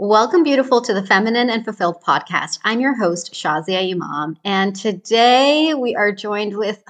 Welcome, 0.00 0.44
beautiful, 0.44 0.80
to 0.82 0.94
the 0.94 1.04
Feminine 1.04 1.50
and 1.50 1.64
Fulfilled 1.64 2.00
podcast. 2.06 2.60
I'm 2.62 2.78
your 2.78 2.94
host, 2.96 3.34
Shazia 3.34 3.90
Imam, 3.90 4.36
and 4.44 4.72
today 4.72 5.74
we 5.74 5.96
are 5.96 6.12
joined 6.12 6.56
with, 6.56 6.80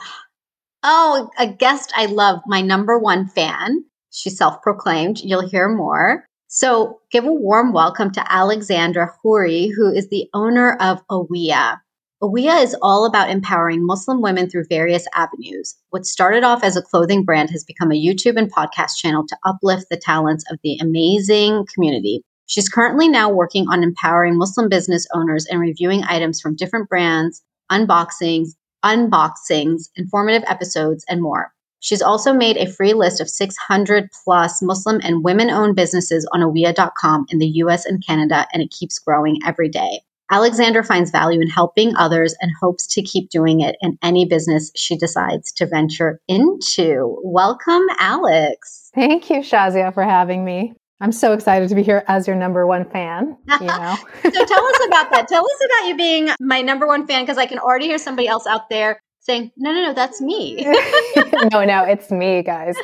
oh, 0.83 1.31
a 1.39 1.47
guest 1.47 1.91
I 1.97 2.05
love, 2.05 2.41
my 2.47 2.61
number 2.61 2.99
one 2.99 3.27
fan. 3.27 3.83
She's 4.11 4.37
self 4.37 4.61
proclaimed. 4.61 5.21
You'll 5.21 5.49
hear 5.49 5.71
more. 5.71 6.27
So, 6.49 7.01
give 7.11 7.25
a 7.25 7.33
warm 7.33 7.73
welcome 7.73 8.11
to 8.13 8.31
Alexandra 8.31 9.11
Houri, 9.23 9.69
who 9.69 9.91
is 9.91 10.11
the 10.11 10.29
owner 10.35 10.77
of 10.79 11.01
Aweea. 11.11 11.79
Aweea 12.23 12.63
is 12.63 12.77
all 12.83 13.07
about 13.07 13.31
empowering 13.31 13.87
Muslim 13.87 14.21
women 14.21 14.51
through 14.51 14.67
various 14.69 15.07
avenues. 15.15 15.77
What 15.89 16.05
started 16.05 16.45
off 16.45 16.63
as 16.63 16.77
a 16.77 16.83
clothing 16.83 17.25
brand 17.25 17.49
has 17.53 17.65
become 17.65 17.91
a 17.91 17.95
YouTube 17.95 18.37
and 18.37 18.53
podcast 18.53 18.97
channel 18.99 19.27
to 19.29 19.39
uplift 19.47 19.87
the 19.89 19.97
talents 19.97 20.45
of 20.51 20.59
the 20.63 20.77
amazing 20.83 21.65
community. 21.73 22.23
She's 22.49 22.71
currently 22.71 23.09
now 23.09 23.31
working 23.31 23.67
on 23.69 23.83
empowering 23.83 24.39
Muslim 24.39 24.71
business 24.71 25.07
owners 25.15 25.45
and 25.45 25.61
reviewing 25.61 26.03
items 26.05 26.41
from 26.41 26.57
different 26.57 26.89
brands, 26.89 27.43
unboxings, 27.71 28.55
unboxings, 28.83 29.91
informative 29.97 30.45
episodes, 30.49 31.05
and 31.11 31.21
more. 31.21 31.53
She's 31.81 32.01
also 32.01 32.33
made 32.33 32.57
a 32.57 32.73
free 32.73 32.95
list 32.95 33.21
of 33.21 33.29
600 33.29 34.09
plus 34.25 34.63
Muslim 34.63 34.99
and 35.05 35.23
women 35.23 35.51
owned 35.51 35.77
businesses 35.77 36.27
on 36.33 36.41
aweea.com 36.41 37.27
in 37.29 37.39
the 37.39 37.49
US 37.65 37.85
and 37.85 38.05
Canada, 38.05 38.47
and 38.55 38.63
it 38.63 38.71
keeps 38.71 38.99
growing 38.99 39.39
every 39.47 39.69
day. 39.69 40.01
Alexandra 40.31 40.83
finds 40.83 41.11
value 41.11 41.43
in 41.43 41.49
helping 41.49 41.95
others 41.97 42.35
and 42.41 42.51
hopes 42.63 42.87
to 42.95 43.03
keep 43.03 43.29
doing 43.29 43.61
it 43.61 43.77
in 43.83 43.99
any 44.03 44.25
business 44.25 44.73
she 44.75 44.97
decides 44.97 45.53
to 45.53 45.67
venture 45.67 46.19
into. 46.29 47.21
Welcome, 47.23 47.83
Alex. 47.99 48.91
Thank 48.95 49.29
you, 49.29 49.41
Shazia, 49.41 49.93
for 49.93 50.03
having 50.03 50.47
me. 50.47 50.73
I'm 51.01 51.13
so 51.13 51.33
excited 51.33 51.69
to 51.69 51.75
be 51.75 51.83
here 51.83 52.03
as 52.09 52.27
your 52.27 52.35
number 52.35 52.67
one 52.67 52.85
fan. 52.85 53.37
You 53.61 53.67
know. 53.67 53.97
so 54.23 54.31
tell 54.31 54.65
us 54.65 54.87
about 54.87 55.11
that. 55.11 55.27
Tell 55.29 55.45
us 55.45 55.59
about 55.65 55.89
you 55.89 55.97
being 55.97 56.29
my 56.41 56.61
number 56.63 56.87
one 56.87 57.07
fan 57.07 57.23
because 57.23 57.39
I 57.39 57.47
can 57.47 57.59
already 57.59 57.87
hear 57.87 57.99
somebody 57.99 58.29
else 58.29 58.47
out 58.47 58.69
there 58.69 59.01
saying, 59.19 59.51
"No, 59.57 59.73
no, 59.73 59.83
no, 59.83 59.95
that's 59.95 60.21
me." 60.21 60.65
no, 61.53 61.65
no, 61.65 61.85
it's 61.85 62.11
me, 62.13 62.43
guys. 62.43 62.77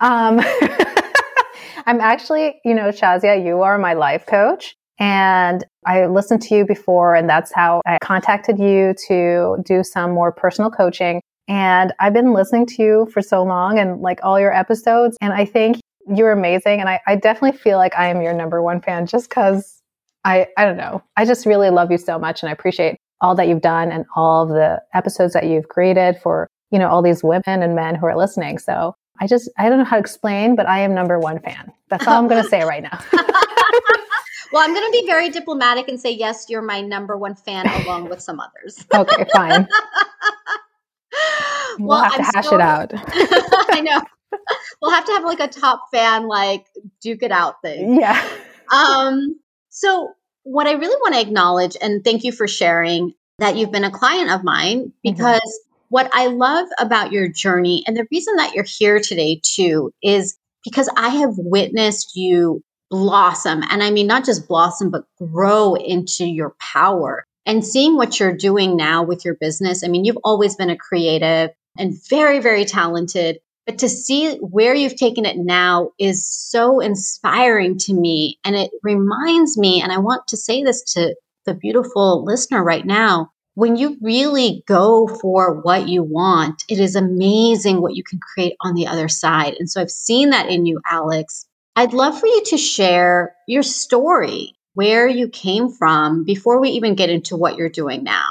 Um, 0.00 0.40
I'm 1.86 2.00
actually, 2.00 2.56
you 2.64 2.74
know, 2.74 2.88
Shazia, 2.88 3.44
you 3.44 3.62
are 3.62 3.78
my 3.78 3.94
life 3.94 4.26
coach. 4.26 4.74
And 4.98 5.64
I 5.86 6.06
listened 6.06 6.42
to 6.42 6.56
you 6.56 6.66
before, 6.66 7.14
and 7.14 7.28
that's 7.28 7.52
how 7.54 7.82
I 7.86 7.98
contacted 8.02 8.58
you 8.58 8.94
to 9.08 9.58
do 9.64 9.84
some 9.84 10.10
more 10.10 10.32
personal 10.32 10.70
coaching. 10.70 11.20
And 11.48 11.92
I've 12.00 12.14
been 12.14 12.32
listening 12.32 12.66
to 12.66 12.82
you 12.82 13.08
for 13.12 13.22
so 13.22 13.44
long 13.44 13.78
and 13.78 14.00
like 14.00 14.18
all 14.22 14.40
your 14.40 14.52
episodes. 14.52 15.16
And 15.20 15.32
I 15.32 15.44
think 15.44 15.78
you're 16.08 16.32
amazing. 16.32 16.80
And 16.80 16.88
I, 16.88 17.00
I 17.06 17.16
definitely 17.16 17.58
feel 17.58 17.78
like 17.78 17.96
I 17.96 18.08
am 18.08 18.22
your 18.22 18.32
number 18.32 18.62
one 18.62 18.80
fan 18.80 19.06
just 19.06 19.28
because 19.28 19.82
I, 20.24 20.48
I 20.56 20.64
don't 20.64 20.76
know. 20.76 21.02
I 21.16 21.24
just 21.24 21.46
really 21.46 21.70
love 21.70 21.90
you 21.90 21.98
so 21.98 22.18
much 22.18 22.42
and 22.42 22.50
I 22.50 22.52
appreciate 22.52 22.96
all 23.20 23.34
that 23.36 23.48
you've 23.48 23.62
done 23.62 23.90
and 23.92 24.04
all 24.14 24.42
of 24.42 24.50
the 24.50 24.82
episodes 24.94 25.32
that 25.32 25.46
you've 25.46 25.68
created 25.68 26.18
for, 26.22 26.48
you 26.70 26.78
know, 26.78 26.88
all 26.88 27.02
these 27.02 27.22
women 27.22 27.62
and 27.62 27.74
men 27.74 27.94
who 27.94 28.06
are 28.06 28.16
listening. 28.16 28.58
So 28.58 28.94
I 29.20 29.26
just, 29.26 29.50
I 29.58 29.68
don't 29.68 29.78
know 29.78 29.84
how 29.84 29.96
to 29.96 30.00
explain, 30.00 30.56
but 30.56 30.66
I 30.66 30.80
am 30.80 30.94
number 30.94 31.18
one 31.18 31.38
fan. 31.40 31.72
That's 31.88 32.06
all 32.06 32.14
I'm 32.14 32.28
going 32.28 32.42
to 32.42 32.48
say 32.48 32.62
right 32.64 32.82
now. 32.82 32.98
well, 34.52 34.62
I'm 34.62 34.74
going 34.74 34.84
to 34.84 34.92
be 34.92 35.06
very 35.06 35.30
diplomatic 35.30 35.88
and 35.88 35.98
say, 35.98 36.10
yes, 36.10 36.46
you're 36.48 36.62
my 36.62 36.80
number 36.82 37.16
one 37.16 37.34
fan 37.34 37.66
along 37.82 38.08
with 38.10 38.20
some 38.20 38.40
others. 38.40 38.84
okay, 38.94 39.24
fine. 39.32 39.66
We'll, 41.78 41.88
we'll 41.88 41.98
have 41.98 42.12
I'm 42.14 42.18
to 42.18 42.24
hash 42.34 42.46
so, 42.46 42.54
it 42.54 42.60
out. 42.60 42.90
I 42.94 43.80
know 43.82 44.00
we'll 44.80 44.90
have 44.90 45.04
to 45.04 45.12
have 45.12 45.24
like 45.24 45.40
a 45.40 45.48
top 45.48 45.86
fan 45.92 46.26
like 46.26 46.66
duke 47.00 47.22
it 47.22 47.32
out 47.32 47.60
thing. 47.62 48.00
Yeah. 48.00 48.28
um 48.72 49.38
so 49.70 50.12
what 50.42 50.66
I 50.66 50.72
really 50.72 50.96
want 51.00 51.14
to 51.14 51.20
acknowledge 51.20 51.76
and 51.80 52.04
thank 52.04 52.24
you 52.24 52.32
for 52.32 52.46
sharing 52.46 53.14
that 53.38 53.56
you've 53.56 53.72
been 53.72 53.84
a 53.84 53.90
client 53.90 54.30
of 54.30 54.44
mine 54.44 54.78
mm-hmm. 54.78 54.90
because 55.02 55.40
mm-hmm. 55.40 55.86
what 55.88 56.10
I 56.12 56.26
love 56.26 56.68
about 56.78 57.12
your 57.12 57.28
journey 57.28 57.84
and 57.86 57.96
the 57.96 58.06
reason 58.10 58.36
that 58.36 58.54
you're 58.54 58.64
here 58.64 59.00
today 59.00 59.40
too 59.42 59.92
is 60.02 60.36
because 60.64 60.88
I 60.96 61.10
have 61.10 61.34
witnessed 61.36 62.16
you 62.16 62.62
blossom 62.90 63.62
and 63.68 63.82
I 63.82 63.90
mean 63.90 64.06
not 64.06 64.24
just 64.24 64.48
blossom 64.48 64.90
but 64.90 65.04
grow 65.18 65.74
into 65.74 66.24
your 66.24 66.54
power 66.60 67.24
and 67.46 67.64
seeing 67.64 67.96
what 67.96 68.18
you're 68.18 68.36
doing 68.36 68.76
now 68.76 69.04
with 69.04 69.24
your 69.24 69.34
business. 69.34 69.84
I 69.84 69.88
mean, 69.88 70.04
you've 70.04 70.18
always 70.24 70.56
been 70.56 70.68
a 70.68 70.76
creative 70.76 71.50
and 71.78 71.94
very, 72.10 72.40
very 72.40 72.64
talented. 72.64 73.38
But 73.66 73.78
to 73.78 73.88
see 73.88 74.36
where 74.36 74.74
you've 74.74 74.96
taken 74.96 75.24
it 75.24 75.36
now 75.36 75.90
is 75.98 76.26
so 76.26 76.80
inspiring 76.80 77.78
to 77.78 77.94
me. 77.94 78.38
And 78.44 78.54
it 78.54 78.70
reminds 78.82 79.58
me, 79.58 79.82
and 79.82 79.92
I 79.92 79.98
want 79.98 80.28
to 80.28 80.36
say 80.36 80.62
this 80.62 80.82
to 80.94 81.16
the 81.44 81.54
beautiful 81.54 82.24
listener 82.24 82.62
right 82.62 82.86
now 82.86 83.32
when 83.56 83.74
you 83.74 83.96
really 84.02 84.62
go 84.66 85.08
for 85.08 85.62
what 85.62 85.88
you 85.88 86.02
want, 86.02 86.62
it 86.68 86.78
is 86.78 86.94
amazing 86.94 87.80
what 87.80 87.96
you 87.96 88.04
can 88.04 88.20
create 88.20 88.54
on 88.60 88.74
the 88.74 88.86
other 88.86 89.08
side. 89.08 89.54
And 89.58 89.68
so 89.68 89.80
I've 89.80 89.90
seen 89.90 90.28
that 90.30 90.50
in 90.50 90.66
you, 90.66 90.78
Alex. 90.88 91.46
I'd 91.74 91.94
love 91.94 92.20
for 92.20 92.26
you 92.26 92.44
to 92.44 92.58
share 92.58 93.34
your 93.48 93.62
story, 93.62 94.52
where 94.74 95.08
you 95.08 95.26
came 95.28 95.70
from 95.70 96.24
before 96.24 96.60
we 96.60 96.68
even 96.70 96.94
get 96.94 97.08
into 97.08 97.34
what 97.34 97.56
you're 97.56 97.70
doing 97.70 98.04
now. 98.04 98.28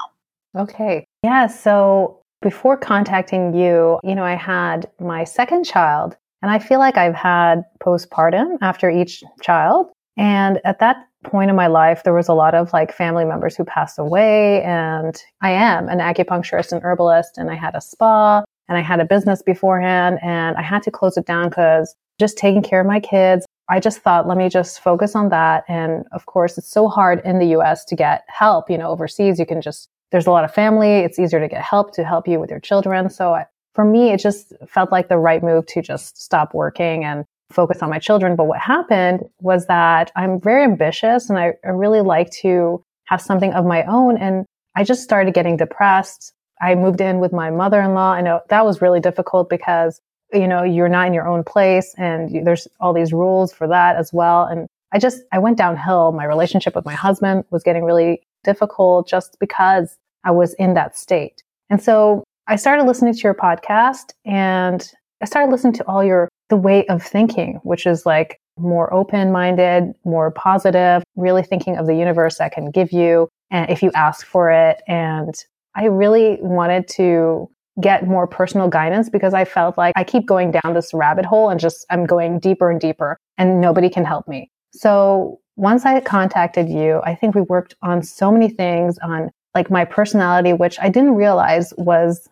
Okay. 0.55 1.07
Yeah. 1.23 1.47
So 1.47 2.21
before 2.45 2.77
contacting 2.77 3.55
you, 3.55 3.99
you 4.03 4.13
know, 4.13 4.23
I 4.23 4.35
had 4.35 4.87
my 4.99 5.23
second 5.23 5.65
child 5.65 6.15
and 6.43 6.51
I 6.51 6.59
feel 6.59 6.77
like 6.77 6.95
I've 6.95 7.15
had 7.15 7.63
postpartum 7.81 8.59
after 8.61 8.87
each 8.87 9.23
child. 9.41 9.87
And 10.15 10.61
at 10.63 10.77
that 10.77 10.97
point 11.23 11.49
in 11.49 11.55
my 11.55 11.65
life, 11.65 12.03
there 12.03 12.13
was 12.13 12.27
a 12.27 12.35
lot 12.35 12.53
of 12.53 12.71
like 12.71 12.93
family 12.93 13.25
members 13.25 13.55
who 13.55 13.63
passed 13.63 13.97
away. 13.97 14.61
And 14.61 15.19
I 15.41 15.49
am 15.49 15.89
an 15.89 15.97
acupuncturist 15.97 16.71
and 16.71 16.83
herbalist, 16.83 17.39
and 17.39 17.49
I 17.49 17.55
had 17.55 17.73
a 17.73 17.81
spa 17.81 18.43
and 18.69 18.77
I 18.77 18.81
had 18.81 18.99
a 18.99 19.05
business 19.05 19.41
beforehand. 19.41 20.19
And 20.21 20.55
I 20.55 20.61
had 20.61 20.83
to 20.83 20.91
close 20.91 21.17
it 21.17 21.25
down 21.25 21.49
because 21.49 21.95
just 22.19 22.37
taking 22.37 22.61
care 22.61 22.79
of 22.79 22.85
my 22.85 22.99
kids, 22.99 23.47
I 23.69 23.79
just 23.79 24.01
thought, 24.01 24.27
let 24.27 24.37
me 24.37 24.49
just 24.49 24.81
focus 24.81 25.15
on 25.15 25.29
that. 25.29 25.63
And 25.67 26.05
of 26.11 26.27
course, 26.27 26.59
it's 26.59 26.69
so 26.69 26.89
hard 26.89 27.23
in 27.25 27.39
the 27.39 27.57
US 27.57 27.83
to 27.85 27.95
get 27.95 28.23
help. 28.27 28.69
You 28.69 28.77
know, 28.77 28.89
overseas, 28.91 29.39
you 29.39 29.47
can 29.47 29.63
just 29.63 29.89
there's 30.11 30.27
a 30.27 30.31
lot 30.31 30.43
of 30.43 30.53
family. 30.53 30.99
It's 30.99 31.19
easier 31.19 31.39
to 31.39 31.47
get 31.47 31.61
help 31.61 31.93
to 31.95 32.03
help 32.03 32.27
you 32.27 32.39
with 32.39 32.49
your 32.49 32.59
children. 32.59 33.09
So 33.09 33.33
I, 33.33 33.45
for 33.73 33.83
me, 33.83 34.11
it 34.11 34.19
just 34.19 34.53
felt 34.67 34.91
like 34.91 35.09
the 35.09 35.17
right 35.17 35.43
move 35.43 35.65
to 35.67 35.81
just 35.81 36.21
stop 36.21 36.53
working 36.53 37.03
and 37.03 37.25
focus 37.51 37.81
on 37.81 37.89
my 37.89 37.99
children. 37.99 38.35
But 38.35 38.45
what 38.45 38.59
happened 38.59 39.25
was 39.39 39.67
that 39.67 40.11
I'm 40.15 40.39
very 40.39 40.63
ambitious 40.63 41.29
and 41.29 41.37
I, 41.37 41.53
I 41.63 41.69
really 41.69 42.01
like 42.01 42.31
to 42.41 42.83
have 43.05 43.21
something 43.21 43.53
of 43.53 43.65
my 43.65 43.83
own. 43.83 44.17
And 44.17 44.45
I 44.75 44.83
just 44.83 45.03
started 45.03 45.33
getting 45.33 45.57
depressed. 45.57 46.33
I 46.61 46.75
moved 46.75 47.01
in 47.01 47.19
with 47.19 47.33
my 47.33 47.49
mother-in-law. 47.49 48.13
I 48.13 48.21
know 48.21 48.41
that 48.49 48.65
was 48.65 48.81
really 48.81 48.99
difficult 48.99 49.49
because, 49.49 49.99
you 50.33 50.47
know, 50.47 50.63
you're 50.63 50.89
not 50.89 51.07
in 51.07 51.13
your 51.13 51.27
own 51.27 51.43
place 51.43 51.93
and 51.97 52.31
you, 52.31 52.43
there's 52.43 52.67
all 52.79 52.93
these 52.93 53.13
rules 53.13 53.53
for 53.53 53.67
that 53.67 53.97
as 53.97 54.11
well. 54.13 54.45
And 54.45 54.67
I 54.91 54.99
just, 54.99 55.21
I 55.31 55.39
went 55.39 55.57
downhill. 55.57 56.13
My 56.13 56.25
relationship 56.25 56.75
with 56.75 56.85
my 56.85 56.93
husband 56.93 57.43
was 57.51 57.63
getting 57.63 57.83
really 57.83 58.21
difficult 58.45 59.07
just 59.07 59.37
because 59.39 59.97
I 60.23 60.31
was 60.31 60.53
in 60.53 60.73
that 60.75 60.97
state. 60.97 61.43
And 61.69 61.81
so 61.81 62.23
I 62.47 62.55
started 62.55 62.85
listening 62.85 63.13
to 63.13 63.19
your 63.19 63.33
podcast 63.33 64.13
and 64.23 64.89
I 65.21 65.25
started 65.25 65.51
listening 65.51 65.73
to 65.73 65.87
all 65.87 66.03
your, 66.03 66.29
the 66.49 66.57
way 66.57 66.85
of 66.87 67.03
thinking, 67.03 67.59
which 67.63 67.85
is 67.85 68.05
like 68.05 68.39
more 68.57 68.93
open 68.93 69.31
minded, 69.31 69.93
more 70.05 70.31
positive, 70.31 71.03
really 71.15 71.43
thinking 71.43 71.77
of 71.77 71.87
the 71.87 71.95
universe 71.95 72.37
that 72.37 72.53
can 72.53 72.71
give 72.71 72.91
you 72.91 73.27
and 73.51 73.69
if 73.69 73.83
you 73.83 73.91
ask 73.95 74.25
for 74.25 74.51
it. 74.51 74.81
And 74.87 75.33
I 75.75 75.85
really 75.85 76.37
wanted 76.41 76.87
to 76.89 77.49
get 77.81 78.07
more 78.07 78.27
personal 78.27 78.69
guidance 78.69 79.09
because 79.09 79.33
I 79.33 79.43
felt 79.43 79.77
like 79.77 79.93
I 79.97 80.03
keep 80.03 80.25
going 80.25 80.51
down 80.51 80.73
this 80.73 80.93
rabbit 80.93 81.25
hole 81.25 81.49
and 81.49 81.59
just 81.59 81.85
I'm 81.89 82.05
going 82.05 82.39
deeper 82.39 82.71
and 82.71 82.79
deeper 82.79 83.17
and 83.37 83.59
nobody 83.59 83.89
can 83.89 84.05
help 84.05 84.27
me. 84.27 84.49
So 84.71 85.39
once 85.55 85.85
I 85.85 85.99
contacted 86.01 86.69
you, 86.69 87.01
I 87.03 87.15
think 87.15 87.35
we 87.35 87.41
worked 87.41 87.75
on 87.81 88.03
so 88.03 88.31
many 88.31 88.49
things 88.49 88.97
on 88.99 89.31
like 89.53 89.71
my 89.71 89.85
personality, 89.85 90.53
which 90.53 90.77
I 90.79 90.89
didn't 90.89 91.15
realize 91.15 91.73
was 91.77 92.27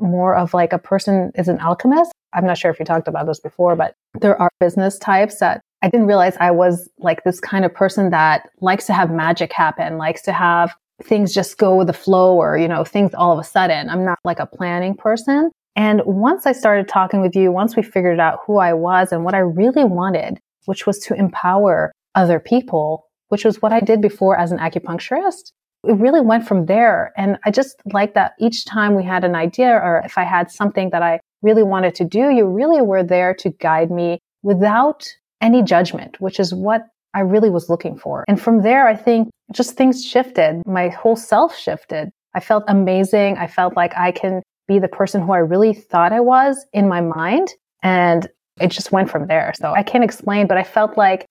more 0.00 0.36
of 0.36 0.54
like 0.54 0.72
a 0.72 0.78
person 0.78 1.32
is 1.34 1.48
an 1.48 1.58
alchemist. 1.60 2.12
I'm 2.34 2.46
not 2.46 2.58
sure 2.58 2.70
if 2.70 2.78
you 2.78 2.84
talked 2.84 3.08
about 3.08 3.26
this 3.26 3.40
before, 3.40 3.74
but 3.74 3.94
there 4.20 4.40
are 4.40 4.50
business 4.60 4.98
types 4.98 5.38
that 5.38 5.62
I 5.82 5.88
didn't 5.88 6.06
realize 6.06 6.36
I 6.38 6.50
was 6.50 6.88
like 6.98 7.24
this 7.24 7.40
kind 7.40 7.64
of 7.64 7.74
person 7.74 8.10
that 8.10 8.48
likes 8.60 8.86
to 8.86 8.92
have 8.92 9.10
magic 9.10 9.52
happen, 9.52 9.96
likes 9.96 10.22
to 10.22 10.32
have 10.32 10.74
things 11.02 11.32
just 11.32 11.56
go 11.56 11.76
with 11.76 11.86
the 11.86 11.92
flow 11.92 12.36
or, 12.36 12.58
you 12.58 12.68
know, 12.68 12.84
things 12.84 13.14
all 13.14 13.32
of 13.32 13.38
a 13.38 13.44
sudden. 13.44 13.88
I'm 13.88 14.04
not 14.04 14.18
like 14.24 14.40
a 14.40 14.46
planning 14.46 14.94
person. 14.94 15.50
And 15.76 16.02
once 16.04 16.44
I 16.44 16.52
started 16.52 16.88
talking 16.88 17.20
with 17.20 17.36
you, 17.36 17.52
once 17.52 17.76
we 17.76 17.82
figured 17.82 18.18
out 18.18 18.40
who 18.44 18.58
I 18.58 18.72
was 18.72 19.12
and 19.12 19.24
what 19.24 19.34
I 19.34 19.38
really 19.38 19.84
wanted, 19.84 20.38
which 20.66 20.86
was 20.86 20.98
to 21.00 21.14
empower 21.14 21.92
other 22.14 22.40
people, 22.40 23.06
which 23.28 23.44
was 23.44 23.62
what 23.62 23.72
I 23.72 23.80
did 23.80 24.00
before 24.00 24.38
as 24.38 24.52
an 24.52 24.58
acupuncturist. 24.58 25.52
It 25.84 25.96
really 25.96 26.20
went 26.20 26.46
from 26.46 26.66
there. 26.66 27.12
And 27.16 27.38
I 27.44 27.50
just 27.50 27.80
like 27.92 28.14
that 28.14 28.32
each 28.40 28.64
time 28.64 28.94
we 28.94 29.04
had 29.04 29.24
an 29.24 29.34
idea 29.34 29.70
or 29.70 30.02
if 30.04 30.18
I 30.18 30.24
had 30.24 30.50
something 30.50 30.90
that 30.90 31.02
I 31.02 31.20
really 31.42 31.62
wanted 31.62 31.94
to 31.96 32.04
do, 32.04 32.30
you 32.30 32.46
really 32.46 32.82
were 32.82 33.04
there 33.04 33.32
to 33.34 33.50
guide 33.50 33.90
me 33.90 34.18
without 34.42 35.08
any 35.40 35.62
judgment, 35.62 36.20
which 36.20 36.40
is 36.40 36.52
what 36.52 36.86
I 37.14 37.20
really 37.20 37.50
was 37.50 37.68
looking 37.68 37.96
for. 37.96 38.24
And 38.28 38.40
from 38.40 38.62
there, 38.62 38.86
I 38.86 38.96
think 38.96 39.30
just 39.52 39.76
things 39.76 40.04
shifted. 40.04 40.62
My 40.66 40.88
whole 40.88 41.16
self 41.16 41.56
shifted. 41.56 42.10
I 42.34 42.40
felt 42.40 42.64
amazing. 42.68 43.36
I 43.38 43.46
felt 43.46 43.76
like 43.76 43.96
I 43.96 44.12
can 44.12 44.42
be 44.66 44.78
the 44.78 44.88
person 44.88 45.22
who 45.22 45.32
I 45.32 45.38
really 45.38 45.72
thought 45.72 46.12
I 46.12 46.20
was 46.20 46.66
in 46.72 46.88
my 46.88 47.00
mind. 47.00 47.48
And 47.82 48.28
it 48.60 48.68
just 48.68 48.92
went 48.92 49.10
from 49.10 49.26
there. 49.26 49.52
So 49.56 49.72
I 49.72 49.82
can't 49.82 50.04
explain, 50.04 50.46
but 50.46 50.58
I 50.58 50.64
felt 50.64 50.98
like 50.98 51.26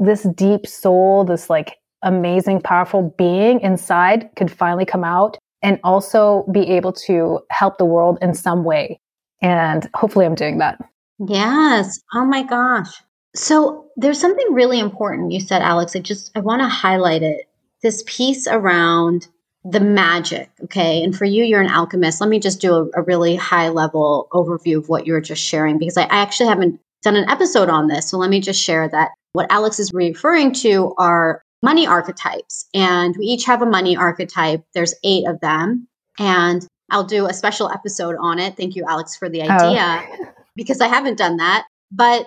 this 0.00 0.26
deep 0.34 0.66
soul, 0.66 1.24
this 1.24 1.48
like 1.48 1.76
amazing, 2.02 2.62
powerful 2.62 3.14
being 3.16 3.60
inside 3.60 4.30
could 4.34 4.50
finally 4.50 4.86
come 4.86 5.04
out 5.04 5.38
and 5.62 5.78
also 5.84 6.44
be 6.50 6.62
able 6.70 6.92
to 6.92 7.40
help 7.50 7.78
the 7.78 7.84
world 7.84 8.18
in 8.22 8.34
some 8.34 8.64
way. 8.64 8.98
And 9.42 9.88
hopefully 9.94 10.24
I'm 10.24 10.34
doing 10.34 10.58
that. 10.58 10.78
Yes. 11.18 12.00
Oh 12.14 12.24
my 12.24 12.42
gosh. 12.42 12.90
So 13.34 13.86
there's 13.96 14.18
something 14.20 14.52
really 14.52 14.80
important 14.80 15.32
you 15.32 15.40
said, 15.40 15.62
Alex. 15.62 15.94
I 15.94 16.00
just 16.00 16.32
I 16.34 16.40
want 16.40 16.62
to 16.62 16.68
highlight 16.68 17.22
it. 17.22 17.46
This 17.82 18.02
piece 18.06 18.46
around 18.46 19.28
the 19.64 19.80
magic. 19.80 20.50
Okay. 20.64 21.02
And 21.02 21.16
for 21.16 21.26
you, 21.26 21.44
you're 21.44 21.60
an 21.60 21.70
alchemist. 21.70 22.20
Let 22.20 22.30
me 22.30 22.40
just 22.40 22.60
do 22.60 22.74
a, 22.74 23.00
a 23.00 23.02
really 23.02 23.36
high 23.36 23.68
level 23.68 24.28
overview 24.32 24.78
of 24.78 24.88
what 24.88 25.06
you 25.06 25.12
were 25.12 25.20
just 25.20 25.42
sharing 25.42 25.78
because 25.78 25.98
I, 25.98 26.04
I 26.04 26.22
actually 26.22 26.48
haven't 26.48 26.80
done 27.02 27.16
an 27.16 27.28
episode 27.28 27.68
on 27.68 27.88
this. 27.88 28.08
So 28.08 28.18
let 28.18 28.30
me 28.30 28.40
just 28.40 28.60
share 28.62 28.88
that 28.88 29.10
what 29.32 29.50
Alex 29.50 29.78
is 29.78 29.92
referring 29.92 30.52
to 30.52 30.94
are 30.98 31.42
money 31.62 31.86
archetypes. 31.86 32.68
And 32.74 33.14
we 33.16 33.26
each 33.26 33.44
have 33.44 33.62
a 33.62 33.66
money 33.66 33.96
archetype. 33.96 34.64
There's 34.74 34.94
eight 35.04 35.26
of 35.26 35.40
them. 35.40 35.88
And 36.18 36.66
I'll 36.90 37.04
do 37.04 37.26
a 37.26 37.34
special 37.34 37.70
episode 37.70 38.16
on 38.18 38.38
it. 38.38 38.56
Thank 38.56 38.76
you, 38.76 38.84
Alex, 38.88 39.16
for 39.16 39.28
the 39.28 39.42
oh. 39.42 39.48
idea, 39.48 40.08
oh. 40.20 40.28
because 40.56 40.80
I 40.80 40.88
haven't 40.88 41.18
done 41.18 41.36
that. 41.36 41.66
But 41.92 42.26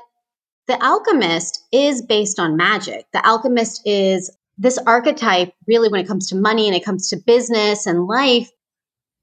the 0.67 0.81
alchemist 0.81 1.63
is 1.71 2.01
based 2.01 2.39
on 2.39 2.55
magic. 2.55 3.05
The 3.11 3.25
alchemist 3.25 3.81
is 3.85 4.31
this 4.57 4.77
archetype, 4.77 5.53
really, 5.67 5.89
when 5.89 6.01
it 6.01 6.07
comes 6.07 6.29
to 6.29 6.35
money 6.35 6.67
and 6.67 6.75
it 6.75 6.85
comes 6.85 7.09
to 7.09 7.17
business 7.17 7.85
and 7.85 8.07
life. 8.07 8.49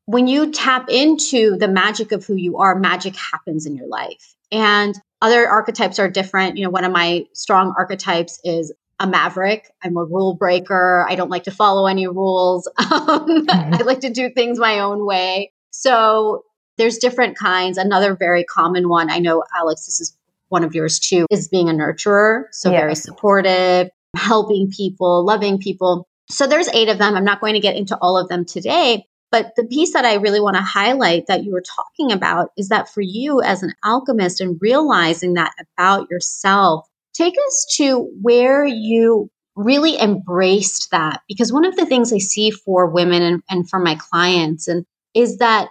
When 0.06 0.26
you 0.26 0.50
tap 0.50 0.90
into 0.90 1.56
the 1.56 1.68
magic 1.68 2.12
of 2.12 2.24
who 2.24 2.34
you 2.34 2.58
are, 2.58 2.78
magic 2.78 3.14
happens 3.16 3.64
in 3.64 3.76
your 3.76 3.86
life. 3.86 4.34
And 4.50 4.94
other 5.22 5.48
archetypes 5.48 5.98
are 5.98 6.08
different. 6.08 6.56
You 6.56 6.64
know, 6.64 6.70
one 6.70 6.84
of 6.84 6.92
my 6.92 7.26
strong 7.32 7.74
archetypes 7.76 8.40
is 8.44 8.72
a 8.98 9.06
maverick. 9.06 9.70
I'm 9.82 9.96
a 9.96 10.04
rule 10.04 10.34
breaker. 10.34 11.06
I 11.08 11.14
don't 11.14 11.30
like 11.30 11.44
to 11.44 11.50
follow 11.50 11.86
any 11.86 12.06
rules. 12.06 12.68
Um, 12.78 12.86
mm-hmm. 13.46 13.74
I 13.74 13.78
like 13.78 14.00
to 14.00 14.10
do 14.10 14.30
things 14.30 14.58
my 14.58 14.80
own 14.80 15.06
way. 15.06 15.52
So 15.70 16.44
there's 16.76 16.98
different 16.98 17.36
kinds. 17.36 17.78
Another 17.78 18.14
very 18.14 18.44
common 18.44 18.88
one, 18.88 19.10
I 19.10 19.18
know, 19.18 19.42
Alex, 19.56 19.86
this 19.86 20.00
is 20.00 20.16
one 20.48 20.64
of 20.64 20.74
yours 20.74 20.98
too, 20.98 21.26
is 21.30 21.48
being 21.48 21.68
a 21.68 21.72
nurturer. 21.72 22.44
So 22.52 22.70
very 22.70 22.94
supportive, 22.94 23.90
helping 24.16 24.70
people, 24.70 25.24
loving 25.24 25.58
people. 25.58 26.06
So 26.28 26.46
there's 26.46 26.68
eight 26.68 26.88
of 26.88 26.98
them. 26.98 27.14
I'm 27.14 27.24
not 27.24 27.40
going 27.40 27.54
to 27.54 27.60
get 27.60 27.76
into 27.76 27.96
all 27.96 28.16
of 28.16 28.28
them 28.28 28.44
today. 28.44 29.06
But 29.30 29.52
the 29.56 29.64
piece 29.64 29.92
that 29.92 30.04
I 30.04 30.14
really 30.14 30.40
want 30.40 30.56
to 30.56 30.62
highlight 30.62 31.26
that 31.26 31.44
you 31.44 31.52
were 31.52 31.62
talking 31.62 32.10
about 32.10 32.50
is 32.56 32.68
that 32.68 32.88
for 32.88 33.00
you 33.00 33.40
as 33.40 33.62
an 33.62 33.72
alchemist 33.84 34.40
and 34.40 34.58
realizing 34.60 35.34
that 35.34 35.52
about 35.76 36.10
yourself, 36.10 36.86
take 37.14 37.34
us 37.46 37.74
to 37.76 38.10
where 38.20 38.64
you 38.64 39.30
really 39.54 40.00
embraced 40.00 40.90
that. 40.90 41.22
Because 41.28 41.52
one 41.52 41.64
of 41.64 41.76
the 41.76 41.86
things 41.86 42.12
I 42.12 42.18
see 42.18 42.50
for 42.50 42.86
women 42.86 43.22
and, 43.22 43.42
and 43.48 43.68
for 43.68 43.78
my 43.78 43.94
clients 43.94 44.66
and 44.66 44.84
is 45.14 45.38
that 45.38 45.68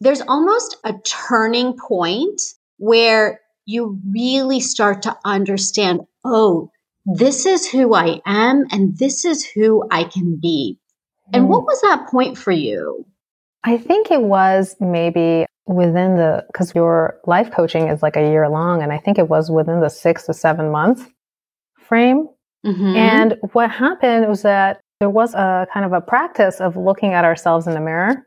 there's 0.00 0.22
almost 0.22 0.76
a 0.84 0.94
turning 1.04 1.76
point 1.76 2.40
where 2.78 3.40
you 3.64 4.00
really 4.10 4.60
start 4.60 5.02
to 5.02 5.16
understand, 5.24 6.00
oh, 6.24 6.70
this 7.04 7.46
is 7.46 7.68
who 7.68 7.94
I 7.94 8.20
am 8.26 8.64
and 8.70 8.96
this 8.98 9.24
is 9.24 9.44
who 9.44 9.86
I 9.90 10.04
can 10.04 10.36
be. 10.40 10.78
And 11.32 11.48
what 11.48 11.62
mm. 11.62 11.66
was 11.66 11.80
that 11.82 12.08
point 12.08 12.38
for 12.38 12.52
you? 12.52 13.04
I 13.64 13.78
think 13.78 14.10
it 14.10 14.22
was 14.22 14.76
maybe 14.80 15.46
within 15.66 16.16
the, 16.16 16.44
because 16.46 16.74
your 16.74 17.18
life 17.26 17.50
coaching 17.50 17.88
is 17.88 18.02
like 18.02 18.16
a 18.16 18.22
year 18.22 18.48
long, 18.48 18.82
and 18.82 18.92
I 18.92 18.98
think 18.98 19.18
it 19.18 19.28
was 19.28 19.50
within 19.50 19.80
the 19.80 19.88
six 19.88 20.24
to 20.26 20.34
seven 20.34 20.70
month 20.70 21.08
frame. 21.78 22.28
Mm-hmm. 22.64 22.96
And 22.96 23.38
what 23.52 23.70
happened 23.70 24.28
was 24.28 24.42
that 24.42 24.80
there 25.00 25.10
was 25.10 25.34
a 25.34 25.66
kind 25.72 25.84
of 25.84 25.92
a 25.92 26.00
practice 26.00 26.60
of 26.60 26.76
looking 26.76 27.12
at 27.12 27.24
ourselves 27.24 27.66
in 27.66 27.74
the 27.74 27.80
mirror. 27.80 28.26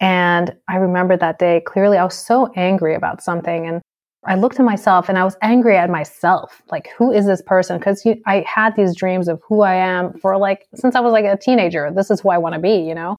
And 0.00 0.54
I 0.68 0.76
remember 0.76 1.16
that 1.16 1.38
day 1.38 1.60
clearly, 1.66 1.98
I 1.98 2.04
was 2.04 2.16
so 2.16 2.52
angry 2.54 2.94
about 2.94 3.22
something. 3.22 3.66
And 3.66 3.82
I 4.24 4.34
looked 4.34 4.58
at 4.58 4.66
myself 4.66 5.08
and 5.08 5.16
I 5.16 5.24
was 5.24 5.36
angry 5.42 5.76
at 5.76 5.90
myself. 5.90 6.62
Like, 6.70 6.88
who 6.96 7.12
is 7.12 7.26
this 7.26 7.42
person? 7.42 7.78
Because 7.78 8.06
I 8.26 8.44
had 8.46 8.74
these 8.74 8.96
dreams 8.96 9.28
of 9.28 9.40
who 9.46 9.62
I 9.62 9.74
am 9.74 10.18
for 10.18 10.36
like, 10.36 10.66
since 10.74 10.94
I 10.94 11.00
was 11.00 11.12
like 11.12 11.24
a 11.24 11.36
teenager. 11.36 11.90
This 11.94 12.10
is 12.10 12.20
who 12.20 12.30
I 12.30 12.38
want 12.38 12.54
to 12.54 12.60
be, 12.60 12.78
you 12.78 12.94
know? 12.94 13.16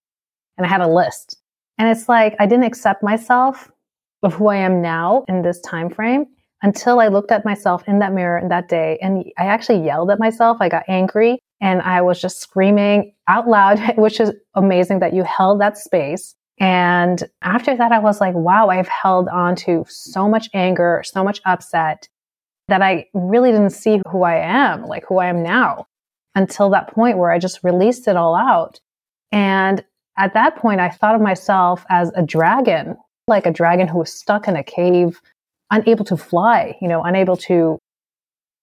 And 0.57 0.65
I 0.65 0.69
had 0.69 0.81
a 0.81 0.87
list. 0.87 1.37
And 1.77 1.87
it's 1.87 2.09
like, 2.09 2.35
I 2.39 2.45
didn't 2.45 2.65
accept 2.65 3.01
myself 3.01 3.71
of 4.23 4.33
who 4.33 4.47
I 4.47 4.57
am 4.57 4.81
now 4.81 5.23
in 5.29 5.41
this 5.41 5.61
time 5.61 5.89
frame 5.89 6.25
until 6.61 6.99
I 6.99 7.07
looked 7.07 7.31
at 7.31 7.45
myself 7.45 7.83
in 7.87 7.99
that 7.99 8.11
mirror 8.11 8.37
in 8.37 8.49
that 8.49 8.67
day. 8.67 8.97
And 9.01 9.23
I 9.37 9.45
actually 9.45 9.85
yelled 9.85 10.11
at 10.11 10.19
myself. 10.19 10.57
I 10.59 10.67
got 10.67 10.83
angry 10.89 11.39
and 11.61 11.81
I 11.81 12.01
was 12.01 12.19
just 12.19 12.41
screaming 12.41 13.13
out 13.29 13.47
loud, 13.47 13.79
which 13.97 14.19
is 14.19 14.33
amazing 14.55 14.99
that 14.99 15.13
you 15.13 15.23
held 15.23 15.61
that 15.61 15.77
space 15.77 16.35
and 16.59 17.23
after 17.41 17.75
that, 17.75 17.91
I 17.91 17.99
was 17.99 18.19
like, 18.19 18.35
wow, 18.35 18.67
I've 18.67 18.87
held 18.87 19.29
on 19.29 19.55
to 19.57 19.85
so 19.87 20.27
much 20.27 20.49
anger, 20.53 21.01
so 21.05 21.23
much 21.23 21.41
upset 21.45 22.07
that 22.67 22.81
I 22.81 23.07
really 23.13 23.51
didn't 23.51 23.71
see 23.71 24.01
who 24.09 24.23
I 24.23 24.35
am, 24.35 24.85
like 24.85 25.05
who 25.07 25.19
I 25.19 25.27
am 25.27 25.41
now, 25.41 25.87
until 26.35 26.69
that 26.71 26.93
point 26.93 27.17
where 27.17 27.31
I 27.31 27.39
just 27.39 27.63
released 27.63 28.07
it 28.07 28.17
all 28.17 28.35
out. 28.35 28.79
And 29.31 29.83
at 30.17 30.33
that 30.33 30.57
point, 30.57 30.81
I 30.81 30.89
thought 30.89 31.15
of 31.15 31.21
myself 31.21 31.85
as 31.89 32.11
a 32.15 32.23
dragon, 32.23 32.97
like 33.27 33.45
a 33.45 33.53
dragon 33.53 33.87
who 33.87 33.99
was 33.99 34.11
stuck 34.11 34.47
in 34.47 34.57
a 34.57 34.63
cave, 34.63 35.21
unable 35.71 36.03
to 36.05 36.17
fly, 36.17 36.77
you 36.81 36.87
know, 36.89 37.03
unable 37.03 37.37
to 37.37 37.79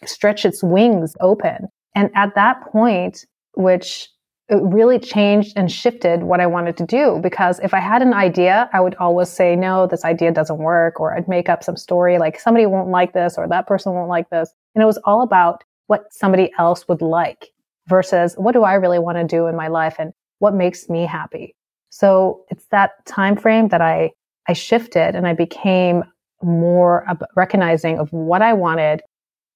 stretch 0.04 0.44
its 0.44 0.62
wings 0.62 1.14
open. 1.20 1.68
And 1.94 2.10
at 2.14 2.34
that 2.34 2.60
point, 2.70 3.24
which 3.54 4.10
it 4.48 4.62
really 4.62 4.98
changed 4.98 5.54
and 5.56 5.70
shifted 5.70 6.22
what 6.22 6.40
I 6.40 6.46
wanted 6.46 6.76
to 6.76 6.86
do 6.86 7.18
because 7.20 7.58
if 7.60 7.74
I 7.74 7.80
had 7.80 8.00
an 8.00 8.14
idea, 8.14 8.70
I 8.72 8.80
would 8.80 8.94
always 8.96 9.28
say, 9.28 9.56
no, 9.56 9.88
this 9.88 10.04
idea 10.04 10.30
doesn't 10.30 10.58
work, 10.58 11.00
or 11.00 11.16
I'd 11.16 11.26
make 11.26 11.48
up 11.48 11.64
some 11.64 11.76
story 11.76 12.18
like 12.18 12.38
somebody 12.38 12.66
won't 12.66 12.88
like 12.88 13.12
this 13.12 13.36
or 13.36 13.48
that 13.48 13.66
person 13.66 13.92
won't 13.92 14.08
like 14.08 14.30
this. 14.30 14.52
And 14.74 14.82
it 14.82 14.86
was 14.86 14.98
all 15.04 15.22
about 15.22 15.64
what 15.88 16.12
somebody 16.12 16.52
else 16.58 16.86
would 16.86 17.02
like 17.02 17.48
versus 17.88 18.34
what 18.36 18.52
do 18.52 18.62
I 18.62 18.74
really 18.74 19.00
want 19.00 19.18
to 19.18 19.24
do 19.24 19.46
in 19.46 19.56
my 19.56 19.68
life 19.68 19.96
and 19.98 20.12
what 20.38 20.54
makes 20.54 20.88
me 20.88 21.06
happy. 21.06 21.56
So 21.90 22.44
it's 22.50 22.66
that 22.66 23.04
time 23.04 23.36
frame 23.36 23.68
that 23.68 23.80
I, 23.80 24.12
I 24.48 24.52
shifted 24.52 25.16
and 25.16 25.26
I 25.26 25.32
became 25.32 26.04
more 26.42 27.06
recognizing 27.34 27.98
of 27.98 28.12
what 28.12 28.42
I 28.42 28.52
wanted, 28.52 29.02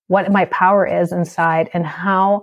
what 0.09 0.33
my 0.33 0.47
power 0.47 0.87
is 0.87 1.13
inside 1.13 1.71
and 1.73 1.87
how 1.87 2.43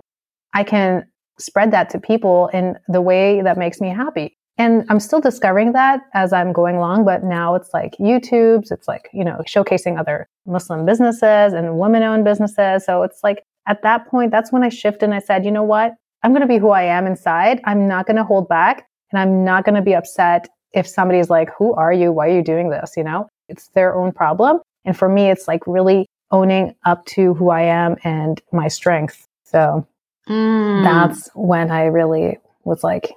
I 0.54 0.64
can 0.64 1.04
spread 1.38 1.70
that 1.72 1.90
to 1.90 2.00
people 2.00 2.48
in 2.52 2.78
the 2.88 3.00
way 3.00 3.42
that 3.42 3.56
makes 3.56 3.80
me 3.80 3.88
happy. 3.88 4.36
And 4.58 4.84
I'm 4.88 4.98
still 4.98 5.20
discovering 5.20 5.72
that 5.72 6.00
as 6.14 6.32
I'm 6.32 6.52
going 6.52 6.76
along, 6.76 7.04
but 7.04 7.22
now 7.22 7.54
it's 7.54 7.70
like 7.72 7.94
YouTube's, 8.00 8.72
it's 8.72 8.88
like, 8.88 9.08
you 9.12 9.24
know, 9.24 9.40
showcasing 9.46 9.98
other 9.98 10.28
Muslim 10.46 10.84
businesses 10.84 11.52
and 11.52 11.78
women 11.78 12.02
owned 12.02 12.24
businesses. 12.24 12.84
So 12.84 13.04
it's 13.04 13.20
like 13.22 13.44
at 13.68 13.82
that 13.82 14.08
point, 14.08 14.32
that's 14.32 14.50
when 14.50 14.64
I 14.64 14.68
shifted 14.68 15.04
and 15.04 15.14
I 15.14 15.20
said, 15.20 15.44
you 15.44 15.52
know 15.52 15.62
what? 15.62 15.94
I'm 16.24 16.32
going 16.32 16.42
to 16.42 16.48
be 16.48 16.58
who 16.58 16.70
I 16.70 16.82
am 16.82 17.06
inside. 17.06 17.60
I'm 17.64 17.86
not 17.86 18.06
going 18.06 18.16
to 18.16 18.24
hold 18.24 18.48
back 18.48 18.88
and 19.12 19.20
I'm 19.20 19.44
not 19.44 19.64
going 19.64 19.76
to 19.76 19.82
be 19.82 19.94
upset 19.94 20.48
if 20.72 20.88
somebody's 20.88 21.30
like, 21.30 21.50
who 21.56 21.74
are 21.74 21.92
you? 21.92 22.10
Why 22.10 22.28
are 22.28 22.34
you 22.34 22.42
doing 22.42 22.70
this? 22.70 22.94
You 22.96 23.04
know, 23.04 23.28
it's 23.48 23.68
their 23.74 23.94
own 23.94 24.10
problem. 24.10 24.58
And 24.84 24.96
for 24.96 25.08
me, 25.08 25.30
it's 25.30 25.46
like 25.46 25.66
really 25.68 26.06
owning 26.32 26.74
up 26.84 27.04
to 27.06 27.34
who 27.34 27.50
I 27.50 27.62
am 27.62 27.96
and 28.02 28.40
my 28.52 28.66
strength. 28.68 29.24
So 29.44 29.86
Mm. 30.28 30.84
That's 30.84 31.28
when 31.34 31.70
I 31.70 31.84
really 31.84 32.38
was 32.64 32.84
like, 32.84 33.12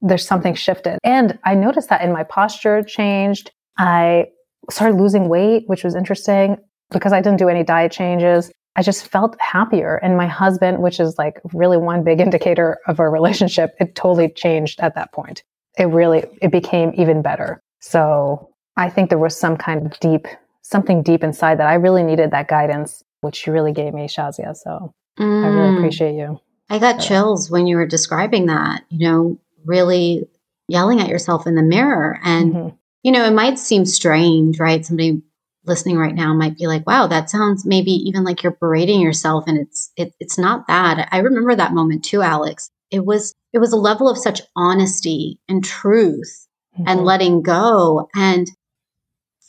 there's 0.00 0.26
something 0.26 0.54
shifted. 0.54 0.98
And 1.04 1.38
I 1.44 1.54
noticed 1.54 1.88
that 1.88 2.02
in 2.02 2.12
my 2.12 2.24
posture 2.24 2.82
changed. 2.82 3.50
I 3.76 4.26
started 4.70 4.96
losing 4.98 5.28
weight, 5.28 5.64
which 5.66 5.84
was 5.84 5.94
interesting 5.94 6.56
because 6.90 7.12
I 7.12 7.20
didn't 7.20 7.38
do 7.38 7.48
any 7.48 7.64
diet 7.64 7.92
changes. 7.92 8.50
I 8.76 8.82
just 8.82 9.08
felt 9.08 9.36
happier. 9.40 9.96
And 9.96 10.16
my 10.16 10.26
husband, 10.26 10.78
which 10.78 11.00
is 11.00 11.18
like 11.18 11.40
really 11.52 11.76
one 11.76 12.04
big 12.04 12.20
indicator 12.26 12.78
of 12.86 13.00
our 13.00 13.10
relationship, 13.10 13.74
it 13.80 13.94
totally 13.94 14.28
changed 14.28 14.80
at 14.80 14.94
that 14.94 15.12
point. 15.12 15.42
It 15.76 15.84
really, 15.84 16.24
it 16.40 16.50
became 16.50 16.92
even 16.96 17.22
better. 17.22 17.60
So 17.80 18.50
I 18.76 18.90
think 18.90 19.08
there 19.08 19.18
was 19.18 19.36
some 19.36 19.56
kind 19.56 19.86
of 19.86 19.98
deep, 20.00 20.26
something 20.62 21.02
deep 21.02 21.22
inside 21.22 21.58
that 21.58 21.68
I 21.68 21.74
really 21.74 22.02
needed 22.02 22.30
that 22.30 22.48
guidance, 22.48 23.02
which 23.20 23.46
you 23.46 23.52
really 23.52 23.72
gave 23.72 23.94
me, 23.94 24.06
Shazia. 24.06 24.56
So 24.56 24.92
Mm. 25.18 25.44
I 25.44 25.48
really 25.48 25.70
mm. 25.70 25.78
appreciate 25.78 26.16
you. 26.16 26.40
I 26.70 26.78
got 26.78 27.00
chills 27.00 27.50
when 27.50 27.66
you 27.66 27.76
were 27.76 27.86
describing 27.86 28.46
that, 28.46 28.84
you 28.90 29.08
know, 29.08 29.38
really 29.64 30.28
yelling 30.68 31.00
at 31.00 31.08
yourself 31.08 31.46
in 31.46 31.54
the 31.54 31.62
mirror. 31.62 32.20
And, 32.22 32.54
mm-hmm. 32.54 32.76
you 33.02 33.12
know, 33.12 33.24
it 33.24 33.32
might 33.32 33.58
seem 33.58 33.86
strange, 33.86 34.60
right? 34.60 34.84
Somebody 34.84 35.22
listening 35.64 35.96
right 35.96 36.14
now 36.14 36.34
might 36.34 36.58
be 36.58 36.66
like, 36.66 36.86
wow, 36.86 37.06
that 37.06 37.30
sounds 37.30 37.64
maybe 37.64 37.90
even 37.90 38.24
like 38.24 38.42
you're 38.42 38.52
berating 38.52 39.00
yourself. 39.00 39.44
And 39.46 39.58
it's, 39.58 39.90
it, 39.96 40.14
it's 40.20 40.38
not 40.38 40.66
that. 40.66 41.08
I 41.10 41.18
remember 41.18 41.54
that 41.54 41.72
moment 41.72 42.04
too, 42.04 42.22
Alex. 42.22 42.70
It 42.90 43.04
was, 43.04 43.34
it 43.52 43.58
was 43.58 43.72
a 43.72 43.76
level 43.76 44.08
of 44.08 44.18
such 44.18 44.42
honesty 44.56 45.38
and 45.48 45.64
truth 45.64 46.46
mm-hmm. 46.74 46.84
and 46.86 47.04
letting 47.04 47.42
go. 47.42 48.08
And 48.14 48.46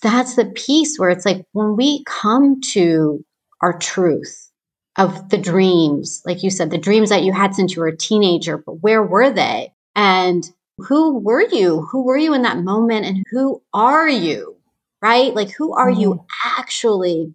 that's 0.02 0.36
the 0.36 0.46
piece 0.46 0.98
where 0.98 1.10
it's 1.10 1.26
like 1.26 1.46
when 1.52 1.76
we 1.76 2.04
come 2.06 2.62
to 2.72 3.24
our 3.62 3.78
truth 3.78 4.49
of 5.00 5.30
the 5.30 5.38
dreams, 5.38 6.22
like 6.26 6.44
you 6.44 6.52
said, 6.52 6.70
the 6.70 6.78
dreams 6.78 7.10
that 7.10 7.24
you 7.24 7.32
had 7.32 7.56
since 7.56 7.76
you 7.76 7.82
were 7.82 7.88
a 7.88 7.98
teenager, 7.98 8.58
but 8.58 8.84
where 8.84 9.02
were 9.02 9.32
they? 9.32 9.74
And 9.96 10.48
who 10.78 11.18
were 11.18 11.42
you? 11.42 11.88
Who 11.92 12.04
were 12.04 12.18
you 12.18 12.34
in 12.34 12.44
that 12.44 12.60
moment? 12.60 13.06
And 13.06 13.24
who 13.32 13.64
are 13.74 14.08
you? 14.08 14.58
Right? 15.02 15.34
Like, 15.34 15.52
who 15.52 15.74
are 15.74 15.90
mm-hmm. 15.90 16.02
you 16.02 16.26
actually? 16.46 17.34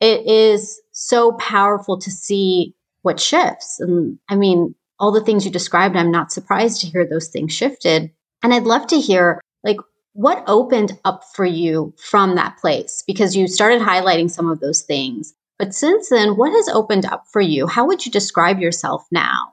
It 0.00 0.26
is 0.26 0.80
so 0.92 1.32
powerful 1.32 1.98
to 1.98 2.10
see 2.10 2.74
what 3.02 3.18
shifts. 3.18 3.80
And 3.80 4.18
I 4.28 4.36
mean, 4.36 4.74
all 5.00 5.10
the 5.10 5.24
things 5.24 5.44
you 5.44 5.50
described, 5.50 5.96
I'm 5.96 6.10
not 6.10 6.32
surprised 6.32 6.82
to 6.82 6.86
hear 6.86 7.06
those 7.06 7.28
things 7.28 7.52
shifted. 7.52 8.10
And 8.42 8.52
I'd 8.52 8.64
love 8.64 8.86
to 8.88 9.00
hear, 9.00 9.40
like, 9.64 9.78
what 10.12 10.44
opened 10.46 10.98
up 11.04 11.24
for 11.34 11.44
you 11.44 11.94
from 11.96 12.34
that 12.34 12.58
place? 12.58 13.02
Because 13.06 13.34
you 13.34 13.48
started 13.48 13.80
highlighting 13.80 14.30
some 14.30 14.50
of 14.50 14.60
those 14.60 14.82
things. 14.82 15.34
But 15.58 15.74
since 15.74 16.08
then, 16.08 16.36
what 16.36 16.52
has 16.52 16.68
opened 16.68 17.04
up 17.04 17.24
for 17.32 17.40
you? 17.40 17.66
How 17.66 17.86
would 17.86 18.06
you 18.06 18.12
describe 18.12 18.60
yourself 18.60 19.04
now? 19.10 19.52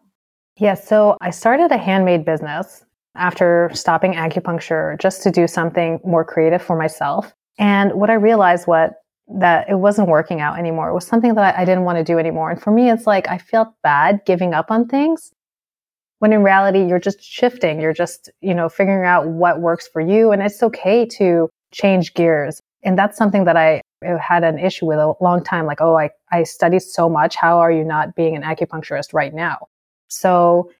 Yeah, 0.58 0.76
so 0.76 1.18
I 1.22 1.32
started 1.32 1.72
a 1.72 1.78
handmade 1.78 2.26
business 2.26 2.86
after 3.16 3.72
stopping 3.74 4.14
acupuncture 4.14 5.00
just 5.00 5.24
to 5.24 5.32
do 5.32 5.48
something 5.48 6.00
more 6.06 6.24
creative 6.24 6.62
for 6.62 6.78
myself. 6.78 7.34
And 7.58 7.94
what 7.94 8.10
I 8.10 8.14
realized 8.14 8.68
was 8.68 8.92
that 9.28 9.70
it 9.70 9.76
wasn't 9.76 10.08
working 10.08 10.42
out 10.42 10.60
anymore. 10.60 10.90
It 10.90 10.94
was 10.94 11.08
something 11.08 11.34
that 11.36 11.58
I 11.58 11.66
didn't 11.66 11.84
want 11.84 11.98
to 11.98 12.04
do 12.04 12.20
anymore. 12.20 12.52
And 12.52 12.62
for 12.62 12.72
me, 12.72 12.92
it's 12.92 13.08
like 13.08 13.28
I 13.28 13.38
felt 13.38 13.70
bad 13.82 14.22
giving 14.26 14.54
up 14.54 14.70
on 14.70 14.88
things 14.88 15.32
when 16.20 16.34
in 16.34 16.44
reality, 16.44 16.84
you're 16.86 17.00
just 17.00 17.22
shifting. 17.22 17.80
You're 17.80 17.94
just, 17.94 18.32
you 18.42 18.54
know, 18.54 18.70
figuring 18.70 19.06
out 19.06 19.28
what 19.28 19.62
works 19.62 19.88
for 19.88 20.02
you. 20.02 20.32
And 20.32 20.42
it's 20.42 20.64
okay 20.64 21.06
to 21.18 21.50
change 21.72 22.14
gears. 22.14 22.62
And 22.84 22.98
that's 22.98 23.18
something 23.18 23.46
that 23.46 23.58
I 23.58 23.82
Uh, 24.06 24.18
had 24.18 24.44
an 24.44 24.60
issue 24.60 24.86
with 24.86 24.98
a 24.98 25.14
long 25.22 25.44
time. 25.44 25.66
Like, 25.66 25.80
oh, 25.80 25.98
I, 25.98 26.10
I 26.32 26.44
studied 26.44 26.82
so 26.82 27.08
much. 27.08 27.36
How 27.36 27.60
are 27.60 27.72
you 27.72 27.84
not 27.84 28.16
being 28.16 28.36
an 28.36 28.42
acupuncturist 28.42 29.14
right 29.14 29.34
now? 29.34 29.68
So 30.08 30.72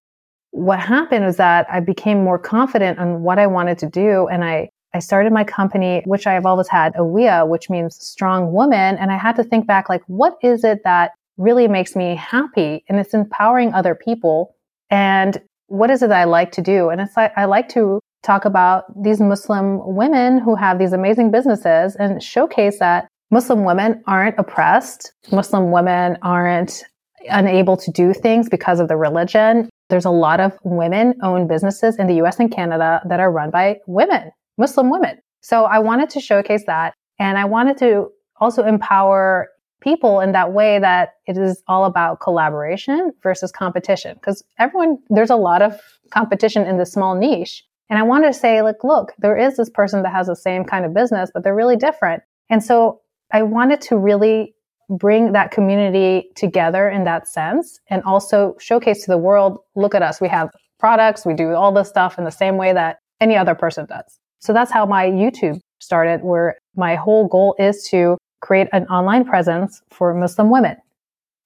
what 0.50 0.80
happened 0.80 1.24
was 1.24 1.36
that 1.36 1.66
I 1.70 1.80
became 1.80 2.24
more 2.24 2.38
confident 2.38 2.98
on 2.98 3.22
what 3.22 3.38
I 3.38 3.46
wanted 3.46 3.78
to 3.78 3.86
do. 3.86 4.26
And 4.28 4.44
I, 4.44 4.70
I 4.94 4.98
started 4.98 5.32
my 5.32 5.44
company, 5.44 6.02
which 6.06 6.26
I 6.26 6.34
have 6.34 6.46
always 6.46 6.68
had, 6.68 6.94
Aweea, 6.94 7.48
which 7.48 7.68
means 7.68 7.96
strong 7.96 8.52
woman. 8.52 8.96
And 8.96 9.10
I 9.10 9.18
had 9.18 9.36
to 9.36 9.44
think 9.44 9.66
back, 9.66 9.88
like, 9.88 10.02
what 10.06 10.36
is 10.42 10.64
it 10.64 10.82
that 10.84 11.12
really 11.36 11.68
makes 11.68 11.94
me 11.96 12.16
happy? 12.16 12.84
And 12.88 12.98
it's 12.98 13.14
empowering 13.14 13.74
other 13.74 13.94
people. 13.94 14.54
And 14.90 15.40
what 15.66 15.90
is 15.90 16.02
it 16.02 16.10
I 16.10 16.24
like 16.24 16.52
to 16.52 16.62
do? 16.62 16.90
And 16.90 17.00
it's 17.00 17.16
like, 17.16 17.32
I 17.36 17.44
like 17.46 17.68
to 17.70 18.00
talk 18.26 18.44
about 18.44 18.84
these 19.00 19.20
Muslim 19.20 19.80
women 19.94 20.38
who 20.38 20.56
have 20.56 20.78
these 20.78 20.92
amazing 20.92 21.30
businesses 21.30 21.96
and 21.96 22.22
showcase 22.22 22.78
that 22.80 23.08
Muslim 23.30 23.64
women 23.64 24.02
aren't 24.06 24.38
oppressed. 24.38 25.12
Muslim 25.32 25.70
women 25.70 26.16
aren't 26.22 26.84
unable 27.30 27.76
to 27.76 27.90
do 27.90 28.12
things 28.12 28.48
because 28.48 28.80
of 28.80 28.88
the 28.88 28.96
religion. 28.96 29.68
There's 29.88 30.04
a 30.04 30.10
lot 30.10 30.40
of 30.40 30.52
women 30.64 31.14
owned 31.22 31.48
businesses 31.48 31.96
in 31.98 32.06
the 32.06 32.14
US 32.24 32.38
and 32.38 32.50
Canada 32.50 33.00
that 33.08 33.20
are 33.20 33.30
run 33.30 33.50
by 33.50 33.78
women, 33.86 34.30
Muslim 34.58 34.90
women. 34.90 35.18
So 35.40 35.64
I 35.64 35.78
wanted 35.78 36.10
to 36.10 36.20
showcase 36.20 36.64
that. 36.66 36.94
And 37.18 37.38
I 37.38 37.44
wanted 37.44 37.78
to 37.78 38.08
also 38.40 38.64
empower 38.64 39.48
people 39.80 40.20
in 40.20 40.32
that 40.32 40.52
way 40.52 40.78
that 40.78 41.10
it 41.26 41.38
is 41.38 41.62
all 41.68 41.84
about 41.84 42.20
collaboration 42.20 43.12
versus 43.22 43.52
competition. 43.52 44.14
Because 44.14 44.42
everyone, 44.58 44.98
there's 45.10 45.30
a 45.30 45.36
lot 45.36 45.62
of 45.62 45.78
competition 46.10 46.66
in 46.66 46.78
this 46.78 46.92
small 46.92 47.14
niche. 47.14 47.64
And 47.88 47.98
I 47.98 48.02
wanted 48.02 48.28
to 48.28 48.38
say, 48.38 48.62
like, 48.62 48.82
look, 48.82 49.12
there 49.18 49.36
is 49.36 49.56
this 49.56 49.70
person 49.70 50.02
that 50.02 50.12
has 50.12 50.26
the 50.26 50.36
same 50.36 50.64
kind 50.64 50.84
of 50.84 50.92
business, 50.92 51.30
but 51.32 51.44
they're 51.44 51.54
really 51.54 51.76
different. 51.76 52.22
And 52.50 52.62
so 52.62 53.00
I 53.32 53.42
wanted 53.42 53.80
to 53.82 53.96
really 53.96 54.54
bring 54.88 55.32
that 55.32 55.50
community 55.50 56.28
together 56.36 56.88
in 56.88 57.04
that 57.04 57.26
sense 57.26 57.80
and 57.88 58.02
also 58.04 58.56
showcase 58.60 59.04
to 59.04 59.10
the 59.10 59.18
world 59.18 59.58
look 59.74 59.94
at 59.94 60.02
us. 60.02 60.20
We 60.20 60.28
have 60.28 60.50
products. 60.78 61.26
We 61.26 61.34
do 61.34 61.52
all 61.52 61.72
this 61.72 61.88
stuff 61.88 62.18
in 62.18 62.24
the 62.24 62.30
same 62.30 62.56
way 62.56 62.72
that 62.72 62.98
any 63.20 63.36
other 63.36 63.54
person 63.54 63.86
does. 63.86 64.18
So 64.38 64.52
that's 64.52 64.70
how 64.70 64.86
my 64.86 65.06
youtube 65.06 65.58
started 65.80 66.22
where 66.22 66.56
my 66.76 66.94
whole 66.94 67.26
goal 67.26 67.56
is 67.58 67.82
to 67.90 68.16
create 68.40 68.68
an 68.72 68.84
online 68.86 69.24
presence 69.24 69.82
for 69.90 70.14
muslim 70.14 70.50
women. 70.50 70.76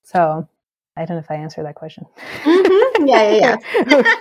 So 0.05 0.49
i 0.97 1.05
don't 1.05 1.17
know 1.17 1.19
if 1.19 1.31
i 1.31 1.35
answered 1.35 1.65
that 1.65 1.75
question 1.75 2.05
mm-hmm. 2.43 3.07
yeah 3.07 3.33
yeah 3.33 3.57
yeah 3.87 4.03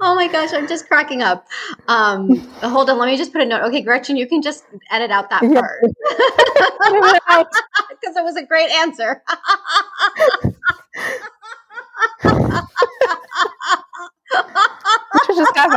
oh 0.00 0.14
my 0.14 0.28
gosh, 0.28 0.52
I'm 0.52 0.68
just 0.68 0.86
cracking 0.88 1.22
up. 1.22 1.46
Um, 1.88 2.38
hold 2.62 2.90
on, 2.90 2.98
let 2.98 3.06
me 3.06 3.16
just 3.16 3.32
put 3.32 3.42
a 3.42 3.44
note. 3.44 3.62
Okay, 3.64 3.80
Gretchen, 3.82 4.16
you 4.16 4.26
can 4.26 4.42
just 4.42 4.64
edit 4.90 5.10
out 5.10 5.30
that 5.30 5.40
part 5.40 5.80
because 7.90 8.16
it 8.16 8.24
was 8.24 8.36
a 8.36 8.44
great 8.44 8.70
answer. 8.70 9.22